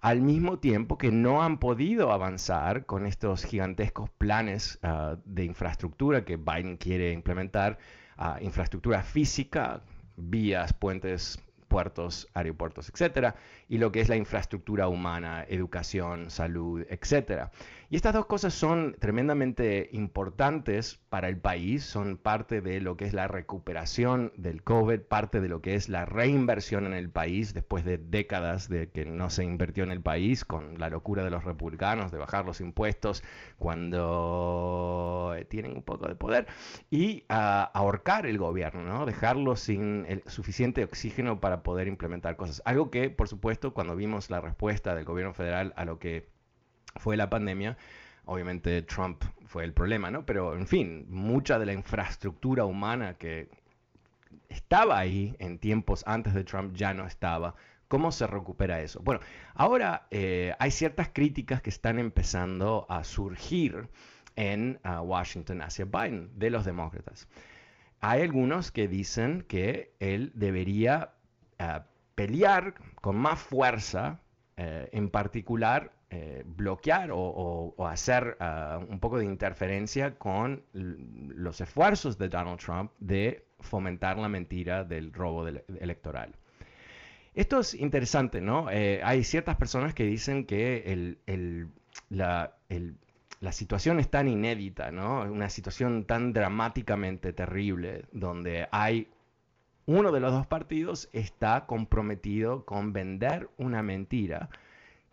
[0.02, 6.26] al mismo tiempo que no han podido avanzar con estos gigantescos planes ah, de infraestructura
[6.26, 7.78] que Biden quiere implementar
[8.42, 9.82] infraestructura física,
[10.18, 13.36] vías, puentes, puertos, aeropuertos, etcétera,
[13.68, 17.52] y lo que es la infraestructura humana, educación, salud, etcétera.
[17.94, 23.06] Y estas dos cosas son tremendamente importantes para el país, son parte de lo que
[23.06, 27.54] es la recuperación del COVID, parte de lo que es la reinversión en el país
[27.54, 31.30] después de décadas de que no se invirtió en el país con la locura de
[31.30, 33.24] los republicanos de bajar los impuestos
[33.60, 36.48] cuando tienen un poco de poder
[36.90, 39.06] y ahorcar el gobierno, ¿no?
[39.06, 42.64] dejarlo sin el suficiente oxígeno para poder implementar cosas.
[42.66, 46.33] Algo que, por supuesto, cuando vimos la respuesta del gobierno federal a lo que
[46.96, 47.78] fue la pandemia.
[48.26, 50.26] Obviamente Trump fue el problema, ¿no?
[50.26, 53.50] Pero en fin, mucha de la infraestructura humana que
[54.50, 57.56] estaba ahí en tiempos antes de Trump ya no estaba.
[57.88, 59.02] ¿Cómo se recupera eso?
[59.04, 59.22] Bueno,
[59.54, 63.88] ahora eh, hay ciertas críticas que están empezando a surgir
[64.36, 67.28] en uh, Washington hacia Biden de los demócratas.
[68.00, 71.14] Hay algunos que dicen que él debería
[71.60, 71.82] uh,
[72.16, 74.20] pelear con más fuerza,
[74.58, 78.38] uh, en particular eh, bloquear o, hacer
[78.88, 85.12] un poco de interferencia con los esfuerzos de Donald Trump de fomentar la mentira del
[85.12, 86.36] robo electoral.
[87.34, 88.70] Esto es interesante, ¿no?
[88.70, 91.18] Eh, hay ciertas personas que dicen que
[92.10, 92.58] la,
[93.40, 95.22] la, situación es tan inédita, ¿no?
[95.22, 99.08] Una situación tan dramáticamente terrible, donde hay
[99.88, 104.50] uno de los dos partidos está comprometido con vender una mentira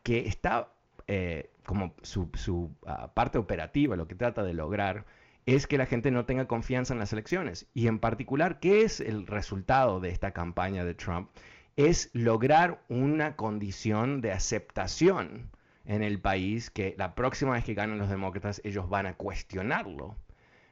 [0.02, 0.68] que está
[1.12, 5.06] eh, como su, ah, parte operativa, lo que trata de lograr
[5.46, 7.66] es que la gente no tenga confianza en las elecciones.
[7.74, 11.30] Y en particular, ¿qué es el resultado de esta campaña de Trump?
[11.76, 15.50] es lograr una condición de aceptación
[15.86, 20.16] en el país que la próxima vez que ganen los demócratas ellos van a cuestionarlo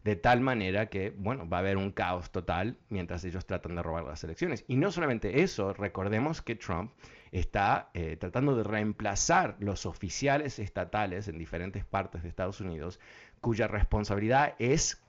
[0.05, 3.83] de tal manera que, bueno, va a haber un caos total mientras ellos tratan de
[3.83, 4.65] robar las elecciones.
[4.69, 6.93] Y no solamente eso, recordemos que Trump
[7.33, 13.01] está eh, tratando de reemplazar los oficiales estatales en diferentes partes de Estados Unidos
[13.41, 15.03] cuya responsabilidad es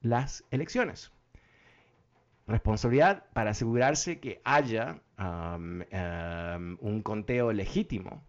[0.00, 1.12] las elecciones
[2.46, 8.24] responsabilidad para asegurarse que haya un conteo legítimo.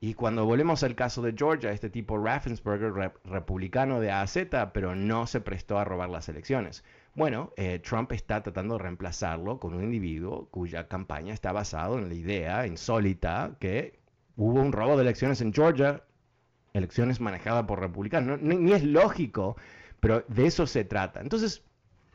[0.00, 4.38] Y cuando volvemos al caso de Georgia, este tipo Raffensperger, republicano de AZ,
[4.72, 6.84] pero no se prestó a robar las elecciones.
[7.18, 12.08] Bueno, eh, Trump está tratando de reemplazarlo con un individuo cuya campaña está basada en
[12.08, 13.98] la idea insólita que
[14.36, 16.04] hubo un robo de elecciones en Georgia,
[16.74, 18.40] elecciones manejadas por republicanos.
[18.40, 19.56] ni es lógico,
[19.98, 21.20] pero de eso se trata.
[21.20, 21.64] Entonces,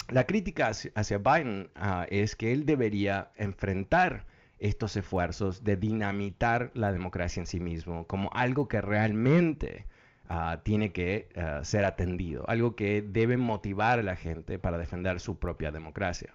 [0.07, 4.25] la crítica hacia, Biden ah, es que él debería enfrentar
[4.59, 9.85] estos esfuerzos de dinamitar la democracia en sí mismo como algo que realmente
[10.33, 15.19] ah, tiene que ah, ser atendido, algo que debe motivar a la gente para defender
[15.19, 16.33] su propia democracia.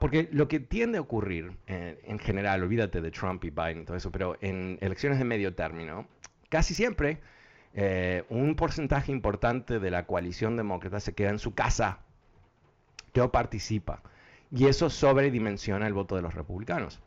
[0.00, 3.84] porque lo que tiende a ocurrir eh, en general, olvídate de Trump y Biden y
[3.84, 6.06] todo eso, pero en elecciones de medio término,
[6.48, 7.20] casi siempre
[7.74, 12.00] eh, un porcentaje importante de la coalición demócrata se queda en su casa
[13.18, 14.02] no participa.
[14.50, 17.00] Y eso sobredimensiona el voto de los republicanos.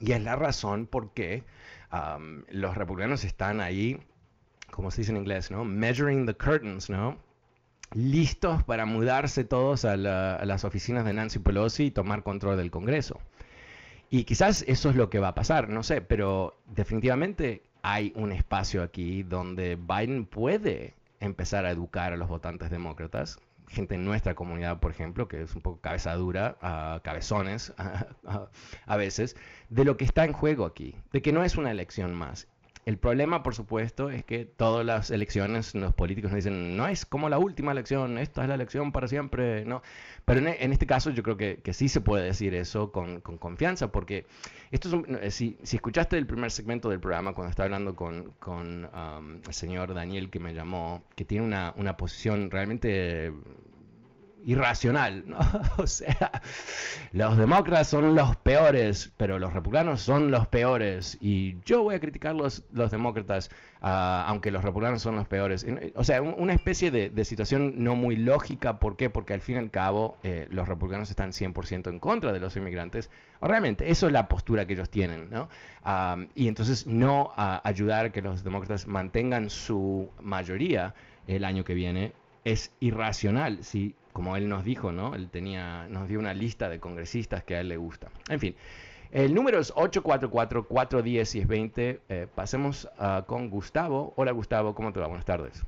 [0.00, 1.44] Y es la razón por qué
[2.50, 4.00] los republicanos están ahí,
[4.70, 5.64] como se dice en inglés, ¿no?
[5.64, 7.18] Measuring the curtains, ¿no?
[7.92, 12.70] Listos para mudarse todos a, a las oficinas de Nancy Pelosi y tomar control del
[12.70, 13.20] Congreso.
[14.10, 18.32] Y quizás eso es lo que va a pasar, no sé, pero definitivamente hay un
[18.32, 23.38] espacio aquí donde Biden puede empezar a educar a los votantes demócratas
[23.70, 27.72] gente en nuestra comunidad, por ejemplo, que es un poco cabeza dura, a cabezones
[28.86, 29.36] a, veces,
[29.68, 32.48] de lo que está en juego aquí, de que no es una elección más.
[32.90, 37.06] El problema, por supuesto, es que todas las elecciones, los políticos nos dicen, no es
[37.06, 39.80] como la última elección, esta es la elección para siempre, ¿no?
[40.24, 44.26] Pero en, este caso yo creo que, sí se puede decir eso con, confianza, porque
[44.72, 49.54] esto es si, escuchaste el primer segmento del programa, cuando estaba hablando con, um, el
[49.54, 53.32] señor Daniel que me llamó, que tiene una, una posición realmente
[54.44, 55.38] irracional, ¿no?
[55.78, 56.42] O sea,
[57.12, 61.18] los demócratas son los peores, pero los republicanos son los peores.
[61.20, 63.50] Y yo voy a criticar los, los demócratas,
[63.80, 65.66] ah, aunque los republicanos son los peores.
[65.94, 68.78] O sea, una especie de, situación no muy lógica.
[68.78, 69.10] ¿Por qué?
[69.10, 72.56] Porque al fin y al cabo eh, los republicanos están 100% en contra de los
[72.56, 73.10] inmigrantes.
[73.40, 75.48] realmente, eso es la postura que ellos tienen, ¿no?
[75.84, 80.94] Ah, y entonces no ayudar a que los demócratas mantengan su mayoría
[81.26, 82.12] el año que viene
[82.44, 85.14] es irracional si como él nos dijo, ¿no?
[85.14, 88.08] Él tenía, nos dio una lista de congresistas que a él le gusta.
[88.28, 88.56] En fin,
[89.12, 92.00] el número es 844-410-1020.
[92.08, 94.14] Eh, pasemos uh, con Gustavo.
[94.16, 95.06] Hola Gustavo, ¿cómo te va?
[95.06, 95.64] Buenas tardes.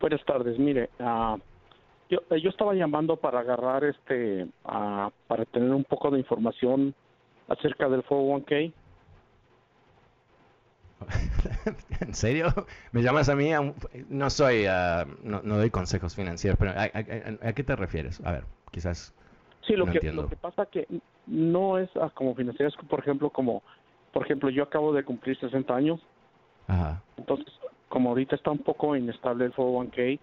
[0.00, 1.36] Buenas tardes, mire, uh,
[2.08, 6.94] yo, yo, estaba llamando para agarrar este, uh, para tener un poco de información
[7.48, 8.72] acerca del 401k.
[12.00, 12.48] ¿En serio?
[12.92, 13.50] ¿Me llamas a mí?
[14.08, 18.20] No soy, ah, no, doy consejos financieros, pero ¿a, qué te refieres?
[18.24, 19.14] A ver, quizás.
[19.66, 20.86] Sí, lo, que, lo que pasa que
[21.26, 23.62] no es ah, como financieros, por ejemplo, como,
[24.12, 26.00] por ejemplo, yo acabo de cumplir 60 años.
[26.66, 27.02] Ajá.
[27.16, 27.52] Entonces,
[27.88, 30.18] como ahorita está un poco inestable el 401k,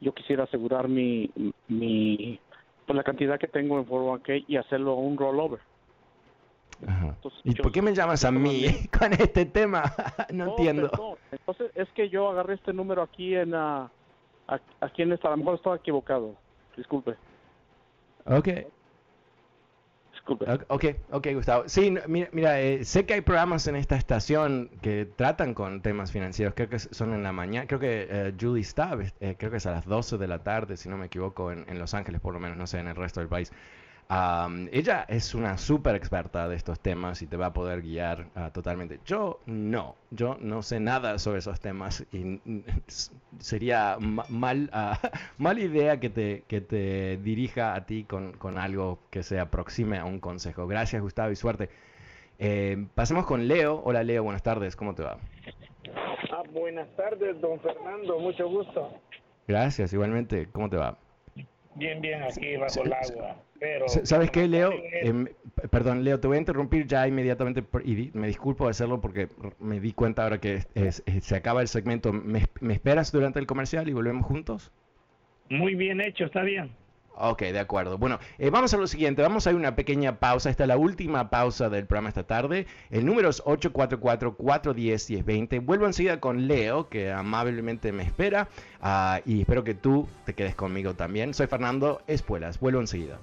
[0.00, 1.30] yo quisiera asegurar mi,
[1.68, 2.38] mi,
[2.86, 5.60] pues la cantidad que tengo en 401k y hacerlo un rollover.
[7.44, 8.66] ¿Y por qué me llamas a mí
[8.98, 9.82] con este tema?
[10.32, 11.18] no, entiendo.
[11.30, 13.88] Entonces es que yo agarré este número aquí en uh,
[14.80, 16.34] aquí en esta, a lo mejor estaba equivocado.
[16.76, 17.16] Disculpe.
[18.26, 18.48] Ok.
[20.12, 20.46] disculpe.
[20.68, 21.68] Ok, ok, Gustavo.
[21.68, 26.54] Sí, mira, eh, sé que hay programas en esta estación que tratan con temas financieros.
[26.54, 27.66] Creo que son en la mañana.
[27.66, 28.64] Creo que eh, Julie
[29.20, 31.78] eh, creo que es a las 12 de la tarde, si no me equivoco, en
[31.78, 33.52] Los Ángeles, por lo menos, no sé, en el resto del país
[34.10, 38.50] ella es una súper experta de estos temas y te va a poder guiar ah,
[38.50, 39.00] totalmente.
[39.04, 42.40] Yo no, yo no sé nada sobre esos temas y
[43.38, 48.98] sería mal, uh, mala idea que te, que te dirija a ti con, con, algo
[49.10, 50.66] que se aproxime a un consejo.
[50.66, 51.68] Gracias Gustavo y suerte.
[52.38, 53.82] Eh, pasemos con Leo.
[53.84, 55.18] Hola Leo, buenas tardes, ¿cómo te va?
[56.32, 58.90] Ah, buenas tardes, don Fernando, mucho gusto.
[59.46, 60.96] Gracias, igualmente, ¿cómo te va?
[61.78, 63.36] Bien, bien, aquí bajo el agua.
[64.04, 64.72] ¿Sabes qué, Leo?
[65.00, 65.26] Em,
[65.70, 69.80] perdón, Leo, te voy a interrumpir ya inmediatamente y me disculpo de hacerlo porque me
[69.80, 70.62] di cuenta ahora que
[71.20, 72.12] se acaba el segmento.
[72.12, 74.72] ¿Me, ¿Me esperas durante el comercial y volvemos juntos?
[75.48, 76.70] Muy bien hecho, está bien.
[77.20, 77.98] Ok, de acuerdo.
[77.98, 79.22] Bueno, eh, vamos a lo siguiente.
[79.22, 80.50] Vamos a ir una pequeña pausa.
[80.50, 82.68] Esta es la última pausa del programa esta tarde.
[82.90, 85.64] El número es 844-410-1020.
[85.64, 88.46] Vuelvo enseguida con Leo, que amablemente me espera.
[88.80, 91.34] Ah, y espero que tú te quedes conmigo también.
[91.34, 92.60] Soy Fernando Espuelas.
[92.60, 93.18] Vuelvo enseguida.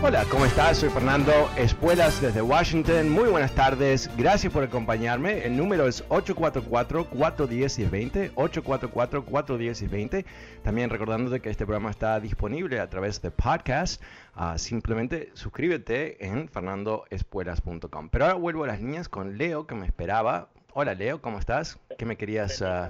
[0.00, 0.78] Hola, ¿cómo estás?
[0.78, 3.10] Soy Fernando Espuelas desde Washington.
[3.10, 4.08] Muy buenas tardes.
[4.16, 5.44] Gracias por acompañarme.
[5.44, 8.32] El número es 844-410-1020.
[8.34, 10.24] 844-410-1020.
[10.62, 14.00] También recordándote que este programa está disponible a través de podcast.
[14.34, 18.08] Ah, simplemente suscríbete en fernandoespuelas.com.
[18.08, 20.48] Pero ahora vuelvo a las líneas con Leo que me esperaba.
[20.74, 21.76] Hola Leo, ¿cómo estás?
[21.98, 22.88] ¿Qué me querías uh,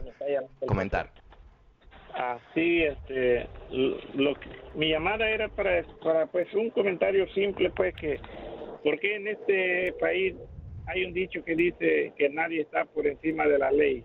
[0.66, 1.10] comentar?
[2.14, 3.46] Así, este,
[4.14, 4.34] lo,
[4.74, 8.18] mi llamada era para, para, pues, un comentario simple, pues, que,
[8.82, 10.34] porque en este país
[10.86, 14.02] hay un dicho que dice que nadie está por encima de la ley,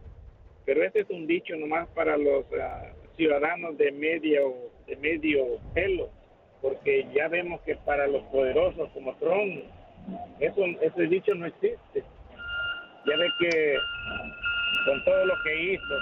[0.66, 4.54] pero este es un dicho nomás para los ah, ciudadanos de medio,
[4.88, 6.10] de medio pelo,
[6.62, 9.64] porque ya vemos que para los poderosos como Trump,
[10.40, 12.04] eso, ese dicho no existe.
[13.06, 13.76] Ya ve que
[14.86, 15.98] con todo lo que hizo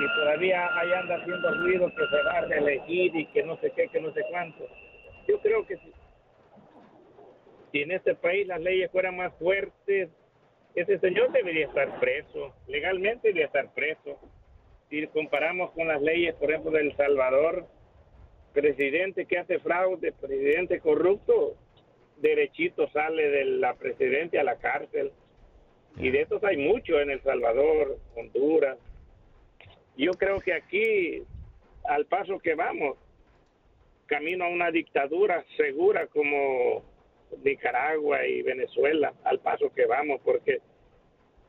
[0.00, 3.70] y todavía ahí anda haciendo ruido que se va a reelegir y que no sé
[3.70, 4.66] qué, que no sé cuánto.
[5.28, 5.76] Yo creo que
[7.72, 10.10] si, en este país las leyes fueran más fuertes,
[10.74, 14.18] ese señor debería estar preso, legalmente debería estar preso.
[14.90, 17.66] Si comparamos con las leyes, por ejemplo, de El Salvador,
[18.52, 21.56] presidente que hace fraude, presidente corrupto,
[22.16, 25.12] derechito sale de la presidencia a la cárcel
[25.96, 28.78] y de estos hay muchos en El Salvador, Honduras.
[29.96, 31.22] Yo creo que aquí,
[31.84, 32.96] al paso que vamos,
[34.06, 36.82] camino a una dictadura segura como
[37.42, 40.60] Nicaragua y Venezuela, al paso que vamos, porque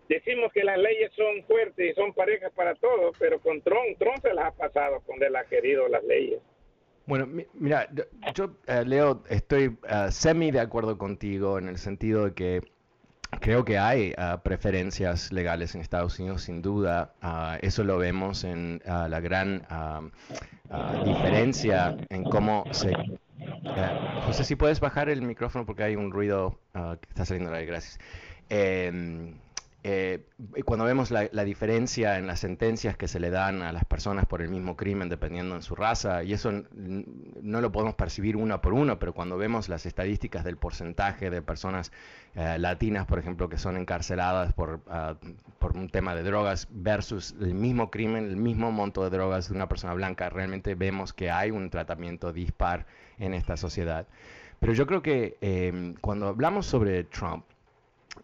[0.08, 4.20] decimos que las leyes son fuertes y son parejas para todos, pero con Trump, Trump
[4.22, 6.40] se las ha pasado con él ha querido las leyes.
[7.08, 7.88] Bueno, mira,
[8.34, 12.62] yo, eh, Leo, estoy eh, semi de acuerdo contigo en el sentido de que
[13.40, 17.14] Creo que hay ah, preferencias legales en Estados Unidos, sin duda.
[17.22, 19.66] Ah, eso lo vemos en ah, la gran
[21.04, 22.94] diferencia en cómo se...
[24.32, 28.00] Si puedes bajar el micrófono porque hay un ruido que está saliendo de ahí, gracias.
[28.50, 29.36] Em,
[29.88, 30.26] eh,
[30.66, 34.42] cuando vemos la, diferencia en las sentencias que se le dan a las personas por
[34.42, 38.74] el mismo crimen dependiendo en su raza, y eso no lo podemos percibir uno por
[38.74, 41.92] uno, pero cuando vemos las estadísticas del porcentaje de personas
[42.34, 45.18] eh, latinas, por ejemplo, que son encarceladas por, ah,
[45.60, 49.56] por un tema de drogas versus el mismo crimen, el mismo monto de drogas de
[49.56, 52.88] una persona blanca, realmente vemos que hay un tratamiento dispar
[53.20, 54.08] en esta sociedad.
[54.60, 57.46] Pero yo creo que eh, cuando hablamos sobre Trump,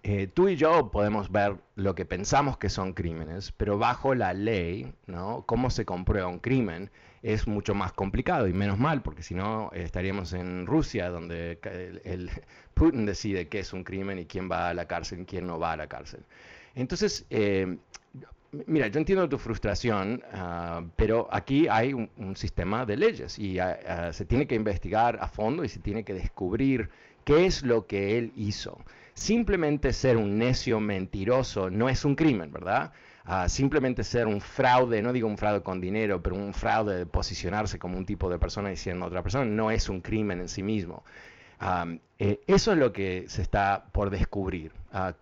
[0.04, 4.34] eh, tú y yo podemos ver lo que pensamos que son crímenes, pero bajo la
[4.34, 5.44] ley, ¿no?
[5.46, 6.90] Cómo se comprueba un crimen
[7.24, 11.60] es mucho más complicado y menos mal, porque si no estaríamos en Rusia, donde
[12.04, 12.32] el,
[12.74, 15.60] Putin decide qué es un crimen y quién va a la cárcel y quién no
[15.60, 16.22] va a la cárcel.
[16.74, 17.78] Entonces, eh,
[18.66, 24.12] mira, yo entiendo tu frustración, ah, pero aquí hay un, sistema de leyes y ah,
[24.14, 26.90] se tiene que investigar a fondo y se tiene que descubrir
[27.24, 28.80] qué es lo que él hizo
[29.22, 32.92] simplemente ser un necio mentiroso no es un crimen, ¿verdad?
[33.24, 37.06] Ah, simplemente ser un fraude, no digo un fraude con dinero, pero un fraude de
[37.06, 40.64] posicionarse como un tipo de persona diciendo otra persona, no es un crimen en sí
[40.64, 41.04] mismo.
[42.18, 44.72] Eh, eso es lo que se está por descubrir.
[44.94, 45.14] Uh,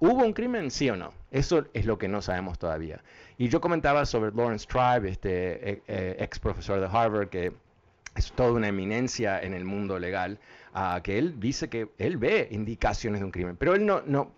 [0.00, 1.12] ¿Hubo un crimen, sí o no?
[1.30, 3.02] Eso es lo que no sabemos todavía.
[3.36, 7.52] Y yo comentaba sobre Lawrence Tribe, este eh, eh, ex profesor de Harvard, que
[8.14, 10.38] es toda una eminencia en el mundo legal
[11.02, 14.30] que él dice que él ve indicaciones de un crimen, pero él no, no,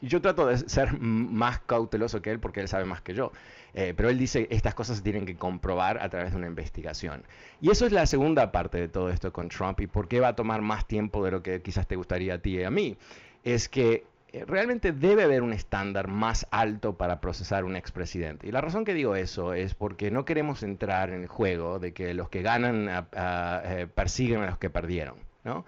[0.00, 3.32] yo trato de ser más cauteloso que él porque él sabe más que yo.
[3.76, 7.24] Eh, pero él dice estas cosas se tienen que comprobar a través de una investigación.
[7.60, 10.28] Y eso es la segunda parte de todo esto con Trump y por qué va
[10.28, 12.96] a tomar más tiempo de lo que quizás te gustaría a ti y a mí.
[13.42, 14.06] Es que
[14.46, 18.46] realmente debe haber un estándar más alto para procesar un expresidente.
[18.46, 21.92] Y la razón que digo eso es porque no queremos entrar en el juego de
[21.92, 25.16] que los que ganan eh, persiguen a los que perdieron.
[25.44, 25.64] ¿no?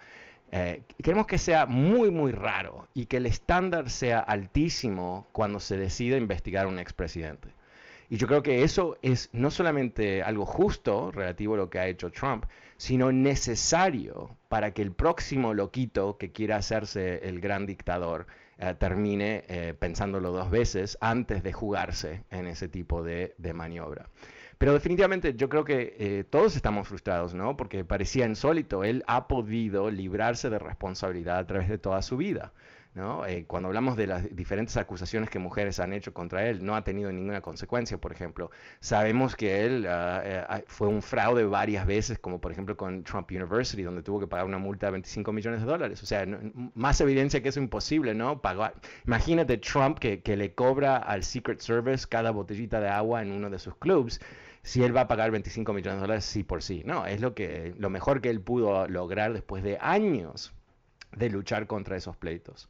[0.52, 5.76] Eh, queremos que sea muy, muy raro y que el estándar sea altísimo cuando se
[5.76, 7.48] decide investigar a un expresidente.
[8.08, 11.88] Y yo creo que eso es no solamente algo justo relativo a lo que ha
[11.88, 12.44] hecho Trump,
[12.76, 18.26] sino necesario para que el próximo loquito que quiera hacerse el gran dictador
[18.58, 24.08] eh, termine eh, pensándolo dos veces antes de jugarse en ese tipo de maniobra.
[24.58, 27.56] Pero definitivamente yo creo que eh, todos estamos frustrados, ¿no?
[27.56, 28.84] Porque parecía insólito.
[28.84, 32.52] Él ha podido librarse de responsabilidad a través de toda su vida.
[32.96, 33.26] ¿No?
[33.26, 36.82] Eh, cuando hablamos de las diferentes acusaciones que mujeres han hecho contra él, no ha
[36.82, 38.50] tenido ninguna consecuencia, por ejemplo.
[38.80, 43.82] Sabemos que él ah, fue un fraude varias veces, como por ejemplo con Trump University,
[43.82, 46.02] donde tuvo que pagar una multa de 25 millones de dólares.
[46.02, 46.26] O sea,
[46.74, 48.40] más evidencia que eso es imposible, ¿no?
[48.40, 48.74] Pagar.
[49.06, 53.50] Imagínate Trump que, que le cobra al Secret Service cada botellita de agua en uno
[53.50, 54.20] de sus clubs
[54.62, 56.82] si él va a pagar 25 millones de dólares sí por sí.
[56.84, 60.55] No, es lo, que, lo mejor que él pudo lograr después de años
[61.16, 62.68] de luchar contra esos pleitos.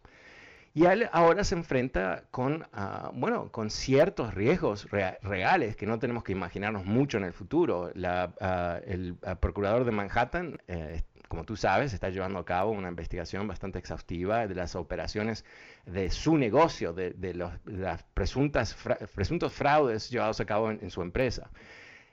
[0.76, 6.22] Y él ahora se enfrenta con, ah, bueno, con ciertos riesgos reales que no tenemos
[6.22, 7.90] que imaginarnos mucho en el futuro.
[8.05, 12.88] Ah, el ah, procurador de Manhattan, eh, como tú sabes, está llevando a cabo una
[12.88, 15.47] investigación bastante exhaustiva de las operaciones
[15.86, 18.76] de su negocio, de, los, las presuntas
[19.14, 21.51] presuntos fraudes llevados a cabo en su empresa.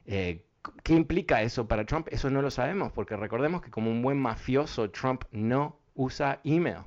[0.05, 0.45] Eh,
[0.83, 2.07] ¿Qué implica eso para Trump?
[2.11, 6.85] Eso no lo sabemos, porque recordemos que como un buen mafioso, Trump no usa email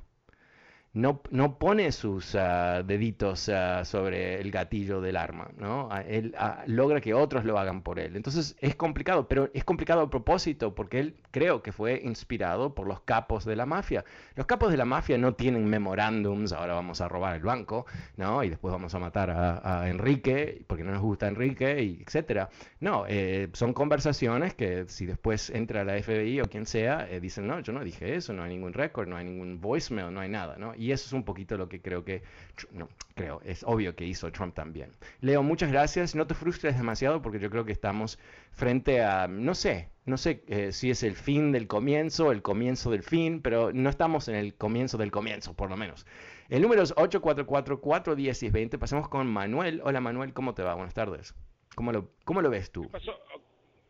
[0.97, 5.89] no, no pone sus ah, deditos ah, sobre el gatillo del arma, ¿no?
[5.91, 6.35] Ah, él
[6.65, 8.15] logra que otros lo hagan por él.
[8.15, 12.87] Entonces es complicado, pero es complicado a propósito porque él creo que fue inspirado por
[12.87, 14.03] los capos de la mafia.
[14.35, 17.85] Los capos de la mafia no tienen memorándums, ahora vamos a robar el banco,
[18.15, 18.43] ¿no?
[18.43, 22.49] Y después vamos a matar a, Enrique porque no nos gusta Enrique, y etcétera.
[22.79, 27.45] No, eh, son conversaciones que si después entra la FBI o quien sea, eh, dicen,
[27.45, 30.29] no, yo no dije eso, no hay ningún récord, no hay ningún voicemail, no hay
[30.29, 30.73] nada, ¿no?
[30.75, 32.23] Y eso es un poquito lo que creo que,
[32.71, 34.91] no, creo, es obvio que hizo Trump también.
[35.21, 36.15] Leo, muchas gracias.
[36.15, 38.19] No te frustres demasiado porque yo creo que estamos
[38.51, 42.91] frente a, no sé, no sé eh, si es el fin del comienzo, el comienzo
[42.91, 46.05] del fin, pero no estamos en el comienzo del comienzo, por lo menos.
[46.49, 48.79] El número es 844-410-20.
[48.79, 49.81] Pasemos con Manuel.
[49.83, 50.75] Hola Manuel, ¿cómo te va?
[50.75, 51.35] Buenas tardes.
[51.75, 52.89] ¿Cómo lo, cómo lo ves tú?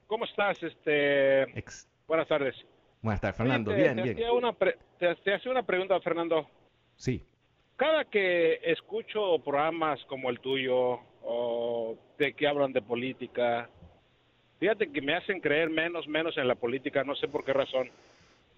[0.08, 0.62] ¿Cómo estás?
[0.64, 1.46] Este...
[2.08, 2.56] Buenas tardes.
[3.02, 3.74] Buenas tardes, Fernando.
[3.74, 4.16] bien, bien.
[4.98, 6.50] te hacía una pregunta, Fernando.
[6.98, 7.24] Sí.
[7.76, 13.70] Cada que escucho programas como el tuyo o de que hablan de política,
[14.60, 17.90] fíjate que me hacen creer menos, menos en la política, no sé por qué razón.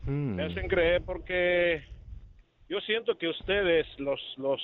[0.04, 0.36] Hmm.
[0.36, 1.84] Me hacen creer porque
[2.70, 4.62] yo siento que ustedes, los, los,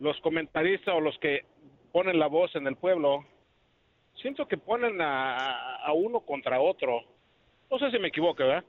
[0.00, 1.44] los comentaristas o los que
[1.92, 3.24] ponen la voz en el pueblo,
[4.20, 7.02] siento que ponen a, a uno contra otro.
[7.70, 8.64] No sé si me equivoco, ¿verdad?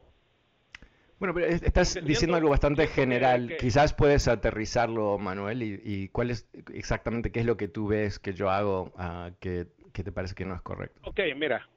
[1.20, 3.57] Bueno, pero estás diciendo algo bastante general.
[3.59, 8.34] Quizás puedes aterrizarlo, Manuel, y, cuál es exactamente qué es lo que tú ves que
[8.34, 11.01] yo hago uh, que, te parece que no es correcto.
[11.05, 11.68] Ok, mira.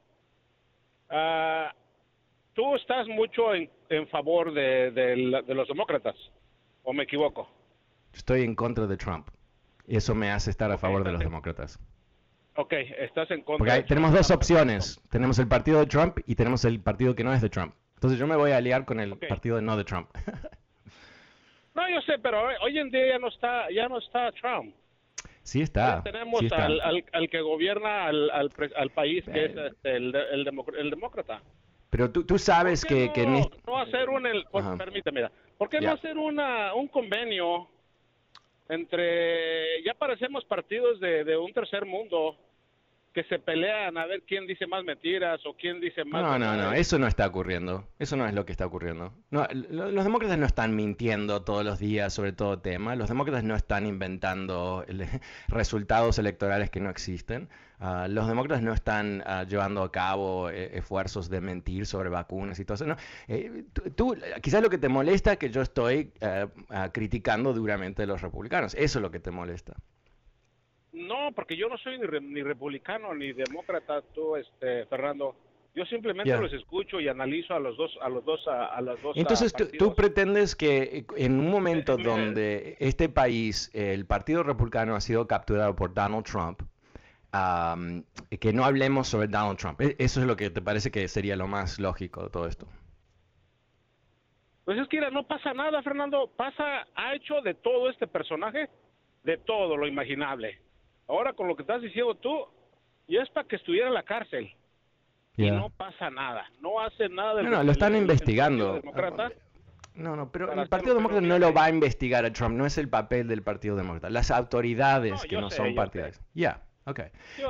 [1.11, 1.73] Uh,
[2.53, 3.71] tú estás mucho en,
[4.09, 5.17] favor de,
[5.49, 6.17] los demócratas,
[6.83, 7.49] ¿o me equivoco?
[8.13, 9.29] Estoy en contra de Trump.
[9.87, 11.81] Y eso me hace estar a favor de los demócratas.
[12.57, 13.75] Ok, estás en contra.
[13.75, 15.01] Porque tenemos dos opciones.
[15.11, 17.75] Tenemos el partido de Trump y tenemos el partido que no es de Trump.
[18.01, 20.09] Entonces yo me voy a aliar con el partido de no de Trump.
[21.75, 24.75] no, yo sé, pero hoy en día ya no está, ya no está Trump.
[25.43, 26.03] Sí está.
[26.03, 31.43] tenemos Al, al, que gobierna al, al, país, que es este, el, el, demócrata.
[31.91, 33.27] Pero tú, tú sabes que, no, que
[33.67, 34.25] no hacer un...
[34.25, 34.47] El,
[34.79, 35.29] permíteme,
[35.59, 37.69] ¿por qué no hacer una, un convenio
[38.71, 39.83] entre...
[39.83, 42.39] Ya parecemos partidos de, de un tercer mundo
[43.13, 46.23] que se pelean a ver quién dice más mentiras o quién dice más.
[46.23, 47.89] No, no, no, eso no está ocurriendo.
[47.99, 49.13] Eso no es lo que está ocurriendo.
[49.31, 52.95] No, los demócratas no están mintiendo todos los días sobre todo tema.
[52.95, 54.85] Los demócratas no están inventando
[55.49, 57.49] resultados electorales que no existen.
[57.83, 62.61] Ah, los demócratas no están ah, llevando a cabo eh, esfuerzos de mentir sobre vacunas
[62.61, 62.87] y todo eso.
[62.87, 62.97] No.
[63.27, 63.65] Eh,
[63.97, 68.07] tú, quizás lo que te molesta es que yo estoy eh, ah, criticando duramente a
[68.07, 68.75] los republicanos.
[68.75, 69.75] Eso es lo que te molesta.
[71.01, 75.35] No, porque yo no soy ni, republicano ni demócrata, tú, este, Fernando.
[75.75, 79.17] Yo simplemente los escucho y analizo a los dos, a los dos, a, las dos.
[79.17, 85.29] Entonces tú, pretendes que en un momento donde este país, el Partido Republicano ha sido
[85.29, 86.63] capturado por Donald Trump,
[88.41, 89.81] que no hablemos sobre Donald Trump.
[89.81, 92.67] E, eso es lo que te parece que sería lo más lógico de todo esto.
[94.65, 96.31] Pues es que no pasa nada, Fernando.
[96.37, 98.69] Pasa, ha hecho de todo este personaje,
[99.23, 100.59] de todo lo imaginable.
[101.11, 102.47] Ahora con lo que estás diciendo tú,
[103.09, 104.55] y es para que estuviera en la cárcel.
[105.37, 107.43] Y no pasa nada, no hace nada.
[107.43, 108.81] no, no, lo están investigando.
[109.95, 112.79] no, no, pero el Partido Demócrata no lo va a investigar a Trump, no es
[112.79, 114.09] el papel del Partido Demócrata.
[114.11, 116.23] Las autoridades que no son partidarias.
[116.35, 117.01] Ya, ok.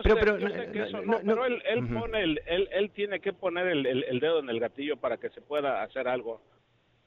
[0.04, 4.38] Pero, pero, pero él, él, pone el, él, él, tiene que poner el, el, dedo
[4.38, 6.40] en el gatillo para que se pueda hacer algo.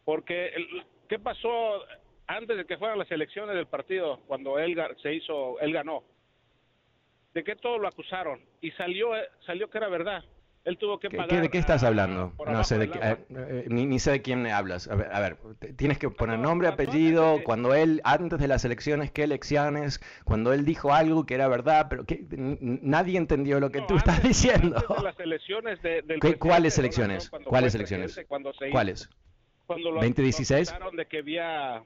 [0.05, 0.51] Porque,
[1.09, 1.83] ¿qué pasó
[2.27, 6.03] antes de que fueran las elecciones del partido, cuando él se hizo, él ganó?
[7.33, 9.09] De que todos lo acusaron y salió
[9.45, 10.23] salió que era verdad.
[10.65, 11.41] Él tuvo que pagar.
[11.41, 12.31] ¿De qué estás hablando?
[12.47, 14.87] No sé, de, eh, eh, ni, sé de quién me hablas.
[14.87, 15.35] A ver,
[15.75, 20.63] tienes que poner nombre, apellido, cuando él, antes de las elecciones, qué elecciones, cuando él
[20.63, 24.81] dijo algo que era verdad, pero que nadie entendió lo que tú estás diciendo.
[25.03, 26.01] las elecciones de,
[26.39, 27.29] ¿Cuáles elecciones?
[27.43, 28.17] ¿Cuáles elecciones?
[28.71, 29.09] ¿Cuáles?
[29.65, 30.73] Cuando lo, 2016.
[30.93, 31.83] de que había,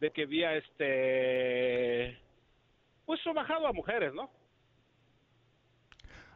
[0.00, 2.18] de que había este
[3.06, 4.30] pues bajado a mujeres, ¿no?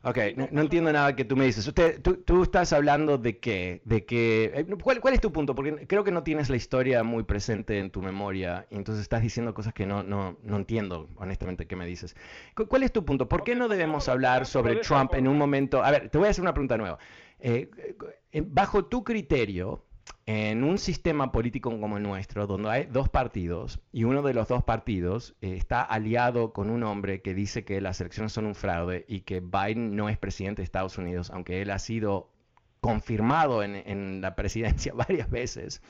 [0.02, 0.16] Ok,
[0.50, 1.66] no, entiendo nada que tú me dices.
[1.66, 5.54] Usted, tú, estás hablando de que, de que, eh, ¿cuál, es tu punto?
[5.54, 9.20] Porque creo que no tienes la historia muy presente en tu memoria, y entonces estás
[9.20, 12.16] diciendo cosas que no, no, no entiendo, honestamente, qué me dices.
[12.54, 13.28] ¿Cuál es tu punto?
[13.28, 15.84] ¿Por qué no debemos hablar sobre Trump en un momento?
[15.84, 16.98] A ver, te voy a hacer una pregunta nueva.
[17.38, 17.70] Eh,
[18.32, 19.84] eh, bajo tu criterio,
[20.26, 24.48] en un sistema político como el nuestro, donde hay dos partidos y uno de los
[24.48, 28.54] dos partidos eh, está aliado con un hombre que dice que las elecciones son un
[28.54, 32.30] fraude y que Biden no es presidente de Estados Unidos, aunque él ha sido
[32.80, 35.82] confirmado en la presidencia varias veces,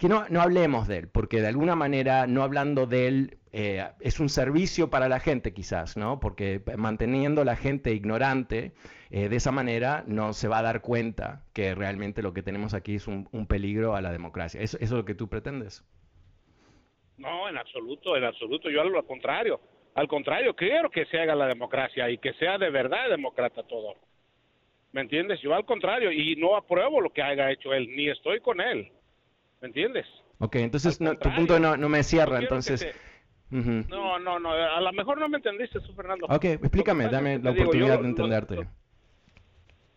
[0.00, 3.86] que no, no, hablemos de él, porque de alguna manera no hablando de él eh,
[4.00, 6.18] es un servicio para la gente quizás, ¿no?
[6.18, 8.72] Porque manteniendo la gente ignorante,
[9.10, 12.74] eh, de esa manera no se va a dar cuenta que realmente lo que tenemos
[12.74, 14.60] aquí es un, peligro a la democracia.
[14.60, 15.84] ¿Eso, es lo que tú pretendes?
[17.16, 18.68] No, en absoluto, en absoluto.
[18.68, 19.60] Yo lo contrario.
[19.94, 23.94] Al contrario, quiero que se haga la democracia y que sea de verdad demócrata todo.
[24.92, 25.40] ¿Me entiendes?
[25.40, 28.90] Yo al contrario, y no apruebo lo que haya hecho él, ni estoy con él.
[29.60, 30.06] ¿Me entiendes?
[30.38, 32.86] Ok, entonces tu punto no, no me cierra, entonces...
[33.50, 36.26] No, no, no, a lo mejor no me entendiste Fernando.
[36.28, 38.68] Ok, explícame, dame la oportunidad de entenderte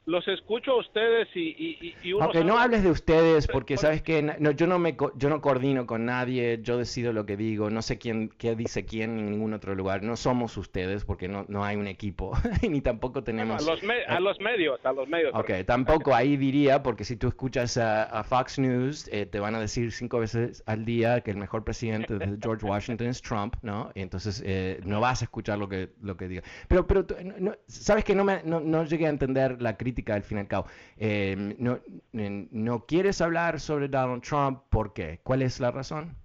[0.09, 4.51] los escucho a ustedes y, y, uno no hables de ustedes porque sabes que no,
[4.51, 7.99] yo no me yo no coordino con nadie, yo decido lo que digo, no sé
[7.99, 11.75] quién qué dice quién en ningún otro lugar, no somos ustedes porque no, no hay
[11.77, 12.31] un equipo
[12.67, 15.31] ni tampoco tenemos a, los a los medios, a los medios.
[15.35, 19.59] Ok, tampoco ahí diría porque si tú escuchas a, Fox News eh, te van a
[19.59, 23.91] decir cinco veces al día que el mejor presidente de George Washington es Trump, ¿no?
[23.93, 26.41] Y entonces eh, no vas a escuchar lo que lo que diga.
[26.67, 27.05] Pero pero
[27.67, 30.47] sabes que no me no, no llegué a entender la crítica al fin y al
[30.47, 30.65] cabo.
[30.97, 31.79] Eh, no,
[32.11, 35.19] no, quieres hablar sobre Donald Trump, ¿por qué?
[35.23, 36.15] ¿Cuál es la razón?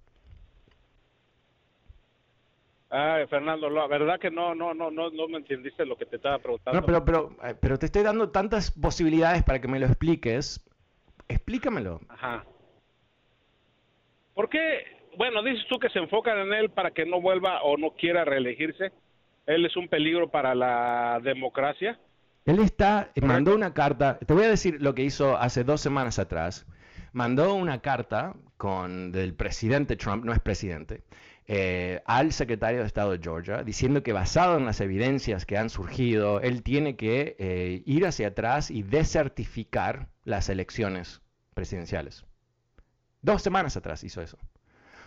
[2.89, 6.15] Ay, Fernando, la verdad que no, no, no, no, no me entendiste lo que te
[6.15, 6.79] estaba preguntando.
[6.79, 10.63] No, pero, pero, eh, pero te estoy dando tantas posibilidades para que me lo expliques.
[11.27, 11.99] Explícamelo.
[12.07, 12.45] Ajá.
[14.33, 14.85] ¿Por qué?
[15.17, 18.25] Bueno, dices tú que se enfocan en él para que no vuelva o no quiera
[18.25, 18.91] reelegirse.
[19.45, 21.99] Él es un peligro para la democracia.
[22.45, 26.19] Él está, mandó una carta, te voy a decir lo que hizo hace dos semanas
[26.19, 26.65] atrás.
[27.11, 31.03] Mandó una carta con del presidente Trump, no es presidente,
[31.47, 35.69] eh, al secretario de Estado de Georgia, diciendo que basado en las evidencias que han
[35.69, 41.21] surgido, él tiene que eh, ir hacia atrás y desertificar las elecciones
[41.53, 42.25] presidenciales.
[43.21, 44.37] Dos semanas atrás hizo eso.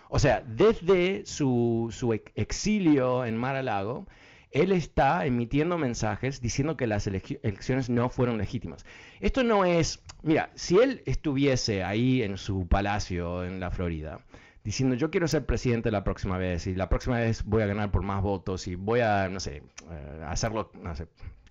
[0.09, 4.07] O sea, desde su, su exilio en Mar-a-Lago,
[4.51, 8.85] él está emitiendo mensajes diciendo que las elecciones no fueron legítimas.
[9.21, 14.21] Esto no es, mira, si él estuviese ahí en su palacio en la Florida,
[14.65, 17.91] diciendo yo quiero ser presidente la próxima vez y la próxima vez voy a ganar
[17.91, 21.09] por más votos y voy a, no sé, eh, hacerlo, no sé,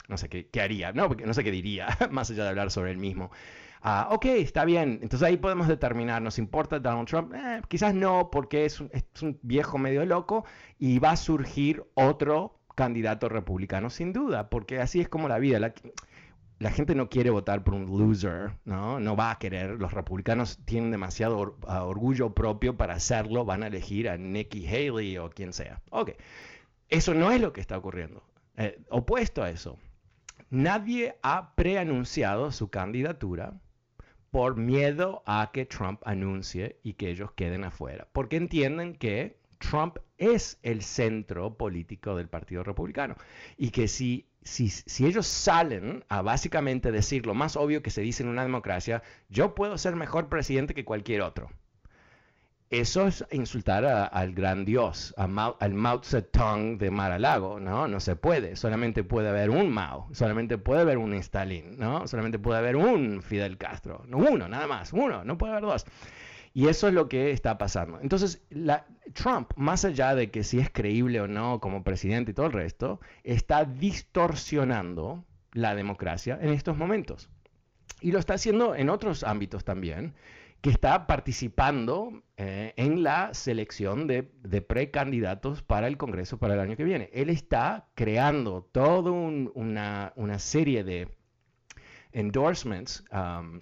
[0.07, 2.97] no sé qué, haría, no, no sé qué diría, más allá de hablar sobre él
[2.97, 3.31] mismo.
[3.81, 4.99] Ah, ok, está bien.
[5.01, 7.33] Entonces ahí podemos determinar, ¿nos importa Donald Trump?
[7.33, 10.45] Eh, quizás no, porque es es un, viejo medio loco
[10.79, 15.59] y va a surgir otro candidato republicano, sin duda, porque así es como la vida.
[16.59, 18.99] La, gente no quiere votar por un loser, ¿no?
[18.99, 19.79] No va a querer.
[19.79, 23.45] Los republicanos tienen demasiado orgullo propio para hacerlo.
[23.45, 25.81] Van a elegir a Nikki Haley o quien sea.
[25.89, 26.11] Ok.
[26.87, 28.23] Eso no es lo que está ocurriendo.
[28.55, 29.77] Eh, opuesto a eso.
[30.49, 33.59] nadie ha preanunciado su candidatura
[34.31, 39.97] por miedo a que Trump anuncie y que ellos queden afuera, porque entienden que Trump
[40.17, 43.15] es el centro político del Partido Republicano
[43.57, 48.01] y que si, si, si, ellos salen a básicamente decir lo más obvio que se
[48.01, 51.49] dice en una democracia, yo puedo ser mejor presidente que cualquier otro.
[52.69, 57.87] Eso es insultar al gran Dios, al Mao Zedong de Mar-a-Lago, ¿no?
[57.87, 62.09] No se puede, solamente puede haber un Mao, solamente puede haber un Stalin, ¿no?
[62.09, 65.85] Solamente puede haber un Fidel Castro, no uno, nada más, uno, no puede haber dos.
[66.57, 67.99] Y eso es lo que está pasando.
[68.01, 68.41] Entonces,
[69.13, 72.51] Trump, más allá de que si es creíble o no como presidente y todo el
[72.51, 77.29] resto, está distorsionando la democracia en estos momentos.
[78.01, 80.15] Y lo está haciendo en otros ámbitos también,
[80.61, 86.75] que está participando eh, en la selección de, precandidatos para el Congreso para el año
[86.75, 87.11] que viene.
[87.13, 91.07] Él está creando toda una, serie de
[92.13, 93.61] endorsements um,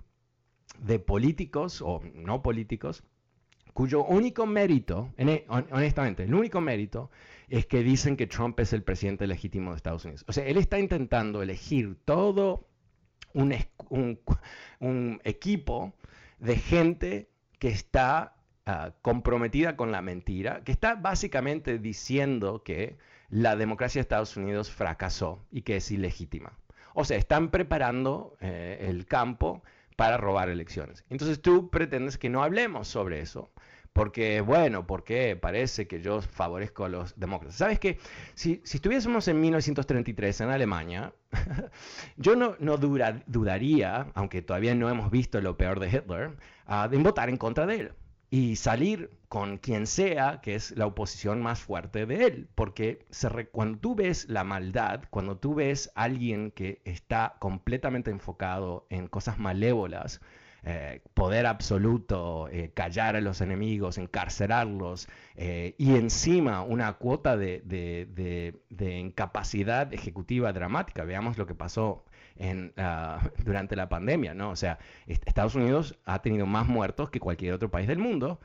[0.80, 3.04] de políticos o no políticos
[3.76, 7.12] cuyo único mérito, e, honestamente, el único mérito
[7.50, 10.24] es que dicen que Trump es el presidente legítimo de Estados Unidos.
[10.30, 12.70] O sea, él está intentando elegir todo
[13.34, 13.54] un,
[15.26, 15.94] equipo
[16.40, 22.98] de gente que está ah, comprometida con la mentira, que está básicamente diciendo que
[23.28, 26.58] la democracia de Estados Unidos fracasó y que es ilegítima.
[26.94, 29.64] O sea, están preparando eh, el campo
[29.96, 31.06] para robar elecciones.
[31.10, 33.52] Entonces tú pretendes que no hablemos sobre eso.
[33.93, 37.56] Porque, bueno, porque parece que yo favorezco a los demócratas.
[37.56, 37.98] ¿Sabes qué?
[38.34, 41.14] Si, estuviésemos en 1933 en Alemania,
[42.18, 46.32] yo no, no dudaría, aunque todavía no hemos visto lo peor de Hitler,
[46.68, 47.91] uh, de votar en contra de él
[48.36, 52.50] y salir con quien sea que es la oposición más fuerte de él.
[52.54, 53.06] Porque
[53.54, 59.08] cuando tú ves la maldad, cuando tú ves a alguien que está completamente enfocado en
[59.08, 60.20] cosas malévolas,
[60.66, 67.62] eh, poder absoluto, eh, callar a los enemigos, encarcelarlos eh, y encima una cuota de,
[67.64, 71.06] de, incapacidad ejecutiva dramática.
[71.06, 72.04] Veamos lo que pasó
[72.38, 74.50] en, ah, durante la pandemia, ¿no?
[74.50, 78.40] O sea, Estados Unidos ha tenido más muertos que cualquier otro país del mundo,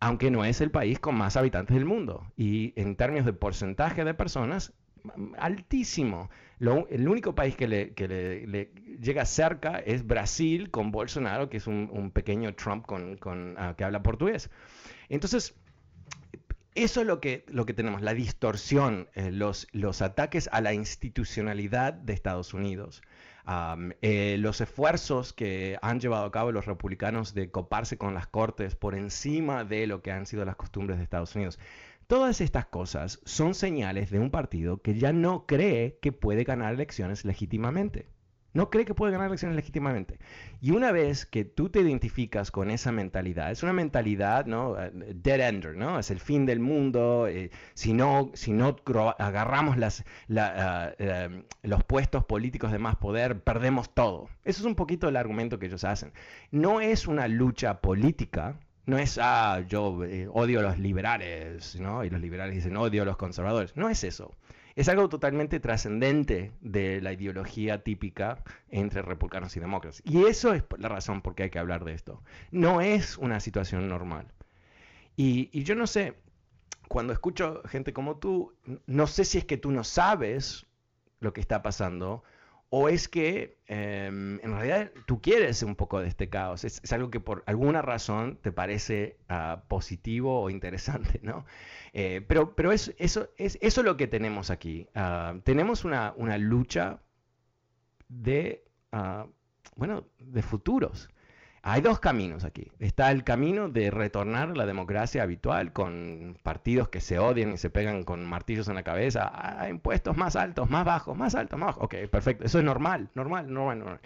[0.00, 2.26] aunque no es el país con más habitantes del mundo.
[2.36, 4.74] Y en términos de porcentaje de personas,
[5.38, 6.30] altísimo.
[6.60, 8.70] el único país que, le,
[9.00, 14.02] llega cerca es Brasil con Bolsonaro, que es un, pequeño Trump con, ah, que habla
[14.02, 14.50] portugués.
[15.08, 15.54] Entonces,
[16.74, 20.74] eso es lo que, lo que tenemos, la distorsión, eh, los, los ataques a la
[20.74, 23.02] institucionalidad de Estados Unidos.
[23.46, 28.74] Eh, los esfuerzos que han llevado a cabo los republicanos de coparse con las cortes
[28.74, 31.58] por encima de lo que han sido las costumbres de Estados Unidos.
[32.06, 36.74] Todas estas cosas son señales de un partido que ya no cree que puede ganar
[36.74, 38.13] elecciones legítimamente.
[38.54, 40.18] No cree que puede ganar elecciones legítimamente.
[40.60, 44.80] Y una vez que tú te identificas con esa mentalidad, es una mentalidad, ¿no?
[44.80, 45.98] Eh, dead ender, ¿no?
[45.98, 47.26] Es el fin del mundo.
[47.26, 48.76] Eh, si no, si no
[49.18, 50.04] agarramos las,
[50.38, 54.28] ah, eh, los puestos políticos de más poder, perdemos todo.
[54.44, 56.12] Eso es un poquito el argumento que ellos hacen.
[56.52, 59.98] No es una lucha política, no es, ah, yo
[60.32, 62.04] odio a los liberales, ¿no?
[62.04, 63.76] Y los liberales dicen, odio a los conservadores.
[63.76, 64.32] No es eso
[64.76, 70.02] es algo totalmente trascendente de la ideología típica entre republicanos y demócratas.
[70.04, 72.22] Y eso es la razón por qué hay que hablar de esto.
[72.50, 74.26] No es una situación normal.
[75.16, 76.14] Y, yo no sé,
[76.88, 78.52] cuando escucho gente como tú,
[78.86, 80.66] no sé si es que tú no sabes
[81.20, 82.24] lo que está pasando
[82.76, 86.64] o es que em, en realidad tú quieres un poco de este caos.
[86.64, 91.46] Es, algo que por alguna razón te parece ah, positivo o interesante, ¿no?
[91.92, 94.88] Eh, pero pero es, eso, es, eso lo que tenemos aquí.
[94.96, 96.98] Ah, tenemos una, lucha
[98.08, 99.28] de, ah,
[99.76, 101.10] bueno, de futuros.
[101.66, 102.70] Hay dos caminos aquí.
[102.78, 107.56] Está el camino de retornar a la democracia habitual con partidos que se odian y
[107.56, 111.58] se pegan con martillos en la cabeza a impuestos más altos, más bajos, más altos,
[111.58, 111.84] más bajos.
[111.84, 112.44] Ok, perfecto.
[112.44, 114.00] Eso es normal, normal, normal, normal.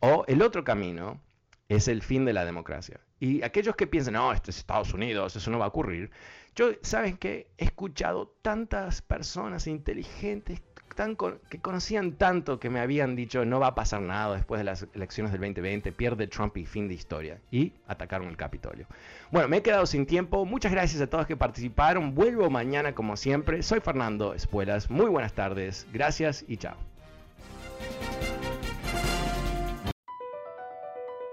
[0.00, 1.20] O el otro camino
[1.68, 2.98] es el fin de la democracia.
[3.20, 6.10] Y aquellos que piensan, no, esto es Estados Unidos, eso no va a ocurrir,
[6.56, 7.52] yo, ¿saben qué?
[7.58, 10.60] He escuchado tantas personas inteligentes
[11.48, 14.86] que conocían tanto que me habían dicho no va a pasar nada después de las
[14.94, 17.38] elecciones del 2020, pierde Trump y fin de historia.
[17.52, 18.86] Y atacaron el Capitolio.
[19.30, 20.44] Bueno, me he quedado sin tiempo.
[20.44, 22.14] Muchas gracias a todos que participaron.
[22.14, 23.62] Vuelvo mañana como siempre.
[23.62, 24.90] Soy Fernando Espuelas.
[24.90, 25.86] Muy buenas tardes.
[25.92, 26.76] Gracias y chao.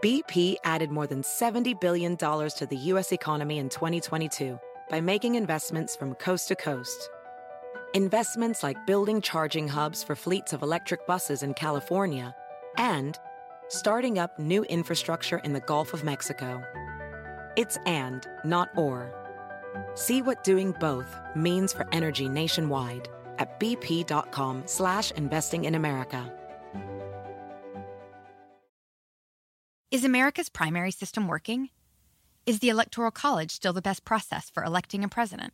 [0.04, 3.12] BP added more than $70 billion to the U.S.
[3.12, 4.60] economy in 2022
[4.92, 7.10] by making investments from coast to coast.
[7.96, 12.36] Investments like building charging hubs for fleets of electric buses in California,
[12.78, 13.18] and
[13.70, 16.62] starting up new infrastructure in the Gulf of Mexico.
[17.56, 19.14] It's and, not or.
[19.94, 23.08] See what doing both means for energy nationwide
[23.40, 26.34] at bp.com slash investing in America.
[29.90, 31.70] Is America's primary system working?
[32.46, 35.54] Is the Electoral College still the best process for electing a president?